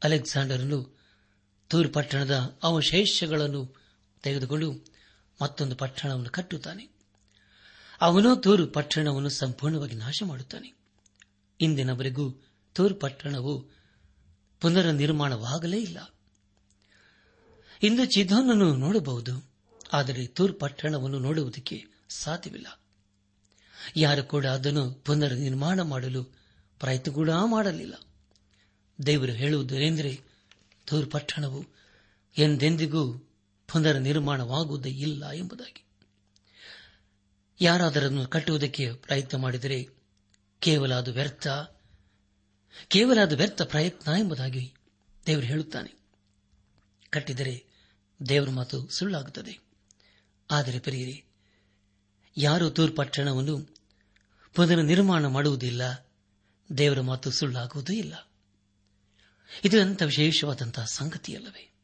ಅಲೆಕ್ಸಾಂಡರ್ನು 0.03 0.99
ತೂರು 1.69 1.89
ಪಟ್ಟಣದ 1.89 2.59
ಅವಶೇಷಗಳನ್ನು 2.63 3.78
ತೆಗೆದುಕೊಂಡು 4.23 4.85
ಮತ್ತೊಂದು 5.43 5.77
ಪಟ್ಟಣವನ್ನು 5.77 6.31
ಕಟ್ಟುತ್ತಾನೆ. 6.31 6.99
ಅವನು 8.01 8.37
ತೋರು 8.37 8.67
ಪಟ್ಟಣವನ್ನು 8.67 9.29
ಸಂಪೂರ್ಣವಾಗಿ 9.29 9.95
ನಾಶ 9.95 10.23
ಮಾಡುತ್ತಾನೆ 10.27 10.75
ಇಂದಿನವರೆಗೂ 11.61 12.31
ತೋರು 12.73 12.95
ಪಟ್ಟಣವು 12.95 13.79
ಪುನರ್ 14.61 14.95
ನಿರ್ಮಾಣವಾಗಲೇ 14.95 15.79
ಇಲ್ಲ. 15.79 16.15
ಇಂದು 17.83 18.05
ಚಿದೋನನ್ನು 18.05 18.77
ನೋಡಬಹುದು, 18.77 19.51
ಆದರೆ 19.93 20.27
ತೂರ್ 20.27 20.61
ಪಟ್ಟಣವನ್ನು 20.61 21.19
ನೋಡುವುದಕ್ಕೆ 21.19 21.85
ಸಾಧ್ಯವಿಲ್ಲ. 22.09 22.81
ಯಾರು 23.97 24.25
ಕೂಡ 24.25 24.47
ಅದನ್ನು 24.47 24.91
ಪುನರ್ 24.91 25.35
ನಿರ್ಮಾಣ 25.35 25.81
ಮಾಡಲು 25.81 26.25
ಪ್ರಯತ್ನ 26.81 27.13
ಕೂಡ 27.13 27.31
ಮಾಡಲಿಲ್ಲ. 27.45 27.95
ದೇವರು 29.07 29.33
ಹೇಳುವುದೇನೆಂದರೆ, 29.33 30.21
ತೂರ್ 30.87 31.11
ಪಟ್ಟಣವು 31.11 31.65
ಎಂದೆಂದಿಗೂ 32.39 33.28
ಪುನರ್ 33.73 34.01
ನಿರ್ಮಾಣವಾಗುವುದೇ 34.01 34.89
ಇಲ್ಲ 34.89 35.31
ಎಂಬುದಾಗಿ. 35.31 35.85
ಯಾರಾದರನ್ನು 37.61 38.27
ಕಟ್ಟುವುದಕ್ಕೆ 38.27 38.93
ಪ್ರಯತ್ನ 38.93 39.39
ಮಾಡಿದರೆ 39.39 39.89
ಕೇವಲ 40.61 40.95
ಅದು 40.95 41.13
ವ್ಯರ್ಥ, 41.13 41.49
ಕೇವಲ 42.89 43.19
ಅದು 43.23 43.37
ವ್ಯರ್ಥ 43.37 43.63
ಪ್ರಯತ್ನ 43.63 44.11
ಎಂಬುದಾಗಿ 44.11 44.75
ದೇವರು 45.27 45.47
ಹೇಳುತ್ತಾನೆ. 45.47 45.99
ಕಟ್ಟಿದರೆ 47.11 47.65
ದೇವರ 48.29 48.51
ಮಾತು 48.51 48.89
ಸುಳ್ಳಾಗುತ್ತದೆ. 48.89 49.59
ಆದರೆ 50.51 50.79
ಪ್ರಿಯರಿ, 50.79 51.25
ಯಾರು 52.37 52.71
ತೂರ್ 52.71 52.97
ಪಟ್ಟಣವನ್ನು 52.97 53.77
ಪುನರ್ 54.55 54.85
ನಿರ್ಮಾಣ 54.85 55.27
ಮಾಡುವುದಿಲ್ಲ, 55.27 56.11
ದೇವರ 56.79 57.01
ಮಾತು 57.01 57.31
ಸುಳ್ಳಾಗುವುದೂ 57.31 57.93
ಇಲ್ಲ. 57.93 58.29
ಇದು 59.65 59.83
ಅಂತ 59.83 60.03
ವಿಶೇಷವಾದಂತಹ 60.03 60.85
ಸಂಗತಿಯಲ್ಲವೇ. 60.85 61.75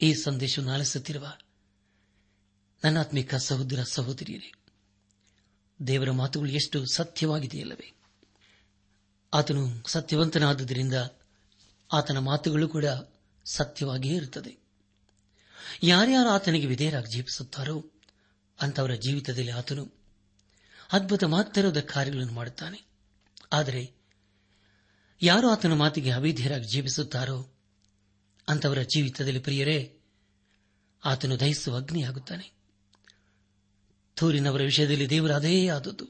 ಈ 0.00 0.14
ಸಂದೇಶವನ್ನು 0.14 0.72
ಆಲಿಸುತ್ತಿರುವ 0.72 1.38
ನನ್ನಾತ್ಮಿಕ 2.84 3.34
ಸಹೋದರ 3.34 3.82
ಸಹೋದರಿಯರೇ, 3.82 4.52
ದೇವರ 5.86 6.10
ಮಾತುಗಳು 6.10 6.50
ಎಷ್ಟು 6.50 6.86
ಸತ್ಯವಾಗಿದೆಯಲ್ಲವೇ? 6.86 7.92
ಆತನು 9.34 9.88
ಸತ್ಯವಂತನಾದುದರಿಂದ 9.88 10.94
ಆತನ 11.92 12.18
ಮಾತುಗಳು 12.18 12.68
ಕೂಡ 12.68 12.84
ಸತ್ಯವಾಗಿಯೇ 13.44 14.16
ಇರುತ್ತದೆ. 14.16 14.58
ಯಾರ್ಯಾರು 15.82 16.28
ಆತನಿಗೆ 16.28 16.66
ವಿಧೇಯರಾಗಿ 16.66 17.12
ಜೀವಿಸುತ್ತಾರೋ 17.12 17.90
ಅಂತವರ 18.60 18.94
ಜೀವಿತದಲ್ಲಿ 18.94 19.50
ಆತನು 19.50 19.92
ಅದ್ಭುತ 20.92 21.24
ಮಾತ್ರವಾದ 21.24 21.80
ಕಾರ್ಯಗಳನ್ನು 21.80 22.32
ಮಾಡುತ್ತಾನೆ. 22.32 22.82
ಆದರೆ 23.52 23.92
ಯಾರು 25.22 25.50
ಆತನ 25.50 25.72
ಮಾತಿಗೆ 25.72 26.10
ಅವಿಧೇಯರಾಗಿ 26.10 26.68
ಜೀವಿಸುತ್ತಾರೋ 26.68 27.55
ಅಂತವರ 28.48 28.82
ಜೀವಿತದಲ್ಲಿ 28.82 29.38
ಪ್ರಿಯರೇ, 29.38 29.98
ಆತನು 31.04 31.40
ದಹಿಸುವ 31.40 31.76
ಅಗ್ನಿಯಾಗುತ್ತಾನೆ. 31.76 32.52
ಥೂರಿನವರ 34.16 34.62
ವಿಷಯದಲ್ಲಿ 34.62 35.10
ದೇವರ 35.10 35.32
ಅದೇ 35.32 35.68
ಆದದ್ದು. 35.68 36.06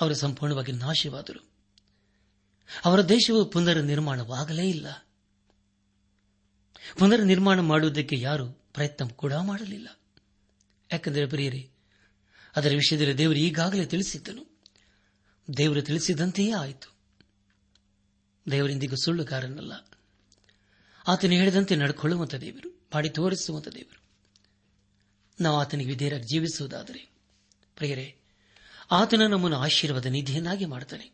ಅವರು 0.00 0.14
ಸಂಪೂರ್ಣವಾಗಿ 0.14 0.72
ನಾಶವಾದರು. 0.72 1.50
ಅವರ 2.84 3.00
ದೇಶವು 3.00 3.44
ಪುನರ್ 3.44 3.84
ನಿರ್ಮಾಣವಾಗಲೇ 3.84 4.68
ಇಲ್ಲ. 4.68 5.06
ಪುನರ್ 6.98 7.26
ನಿರ್ಮಾಣ 7.26 7.60
ಮಾಡುವುದಕ್ಕೆ 7.60 8.16
ಯಾರು 8.18 8.52
ಪ್ರಯತ್ನ 8.52 9.08
ಕೂಡ 9.08 9.34
ಮಾಡಲಿಲ್ಲ. 9.34 10.00
ಯಾಕೆಂದರೆ 10.92 11.26
ಪ್ರಿಯರೇ, 11.26 11.70
ಅದರ 12.56 12.68
ವಿಷಯದಲ್ಲಿ 12.68 13.18
ದೇವರು 13.18 13.38
ಈಗಾಗಲೇ 13.38 13.86
ತಿಳಿಸಿದ್ದನು. 13.86 14.60
ದೇವರು 15.56 15.82
ತಿಳಿಸಿದಂತೆಯೇ 15.82 16.52
ಆಯಿತು. 16.52 16.96
ದೇವರಿಂದಿಗೂ 18.50 18.96
ಸುಳ್ಳುಗಾರನಲ್ಲ. 19.04 19.72
ಆತನು 21.06 21.32
ಹೇಳಿದಂತೆ 21.32 21.76
ನಡ್ಕೊಳ್ಳುವಂಥ 21.76 22.34
ದೇವರು 22.34 22.76
ಮಾಡಿ 22.94 23.10
ತೋರಿಸುವಂಥ 23.10 23.68
ದೇವರು. 23.68 24.02
ನಾವು 25.40 25.60
ಆತನಿಗೆ 25.60 25.90
ವಿಧೇಯರಾಗಿ 25.90 26.22
ಜೀವಿಸುವುದಾದರೆ, 26.22 27.10
ಪ್ರಿಯರೇ, 27.76 28.16
ಆತನ 28.90 29.22
ನಮ್ಮನ್ನು 29.26 29.58
ಆಶೀರ್ವಾದ 29.58 30.06
ನಿಧಿಯನ್ನಾಗಿ 30.06 30.64
ಮಾಡುತ್ತಾನೆ. 30.64 31.10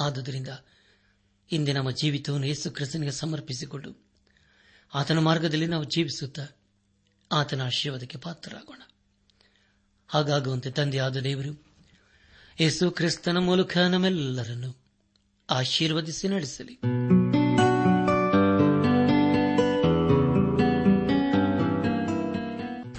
ಆದುದರಿಂದ 0.00 0.48
ಇಂದೇ 1.52 1.72
ನಮ್ಮ 1.72 1.90
ಜೀವಿತವನ್ನು 1.90 2.46
ಯೇಸು 2.46 2.70
ಕ್ರಿಸ್ತನಿಗೆ 2.70 3.12
ಸಮರ್ಪಿಸಿಕೊಂಡು 3.12 4.04
ಆತನ 4.94 5.18
ಮಾರ್ಗದಲ್ಲಿ 5.18 5.66
ನಾವು 5.66 5.84
ಜೀವಿಸುತ್ತಾ 5.84 6.46
ಆತನ 7.32 7.62
ಆಶೀರ್ವಾದಕ್ಕೆ 7.62 8.18
ಪಾತ್ರರಾಗೋಣ. 8.18 8.82
ಹಾಗಾಗುವಂತೆ 10.08 10.70
ತಂದೆಯಾದ 10.70 11.16
ದೇವರು, 11.16 11.66
ಯೇಸು 12.60 12.90
ಕ್ರಿಸ್ತನ 12.90 13.38
ಮೂಲಕ 13.38 13.78
ನಮ್ಮೆಲ್ಲರನ್ನು 13.78 14.76
ಆಶೀರ್ವದಿಸಿ 15.50 16.28
ನಡೆಸಲಿ. 16.28 16.78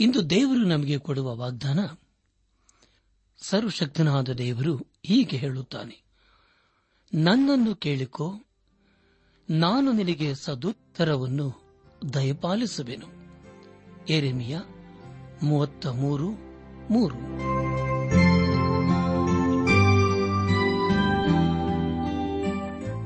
ಇಂದು 0.00 0.30
ದೇವರು 0.30 0.64
ನಮಗೆ 0.64 0.98
ಕೊಡುವ 0.98 1.36
ವಾಗ್ದಾನ? 1.36 1.80
ಸರ್ವಶಕ್ತನಾದ 3.42 4.28
ದೇವರು 4.28 4.76
ಹೀಗೆ 5.02 5.36
ಹೇಳುತ್ತಾನೆ. 5.36 6.02
ನನ್ನನ್ನು 7.14 7.74
ಕೇಳಿಕೋ, 7.74 8.40
ನಾನು 9.50 9.92
ನಿನಗೆ 9.92 10.34
ಸದುತ್ತರವನ್ನು 10.34 11.62
ದಯಪಾಲಿಸುವೆನು. 12.14 13.06
ಎರೆಮಿಯ 14.06 14.58
ಮೂವತ್ತ 15.42 15.86
ಮೂರು 15.86 16.30
ಮೂರು. 16.92 17.14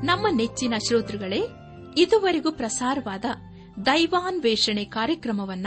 ನಮ್ಮ 0.07 0.27
ನೆಚ್ಚಿನ 0.33 0.75
ಶ್ರೋತೃಗಳೇ, 0.89 1.41
ಇದುವರೆಗೂ 1.97 2.53
ಪ್ರಸಾರವಾದ 2.53 3.25
ದೈವಾನ್ವೇಷಣೆ 3.87 4.85
ಕಾರ್ಯಕ್ರಮವನ್ನ 4.85 5.67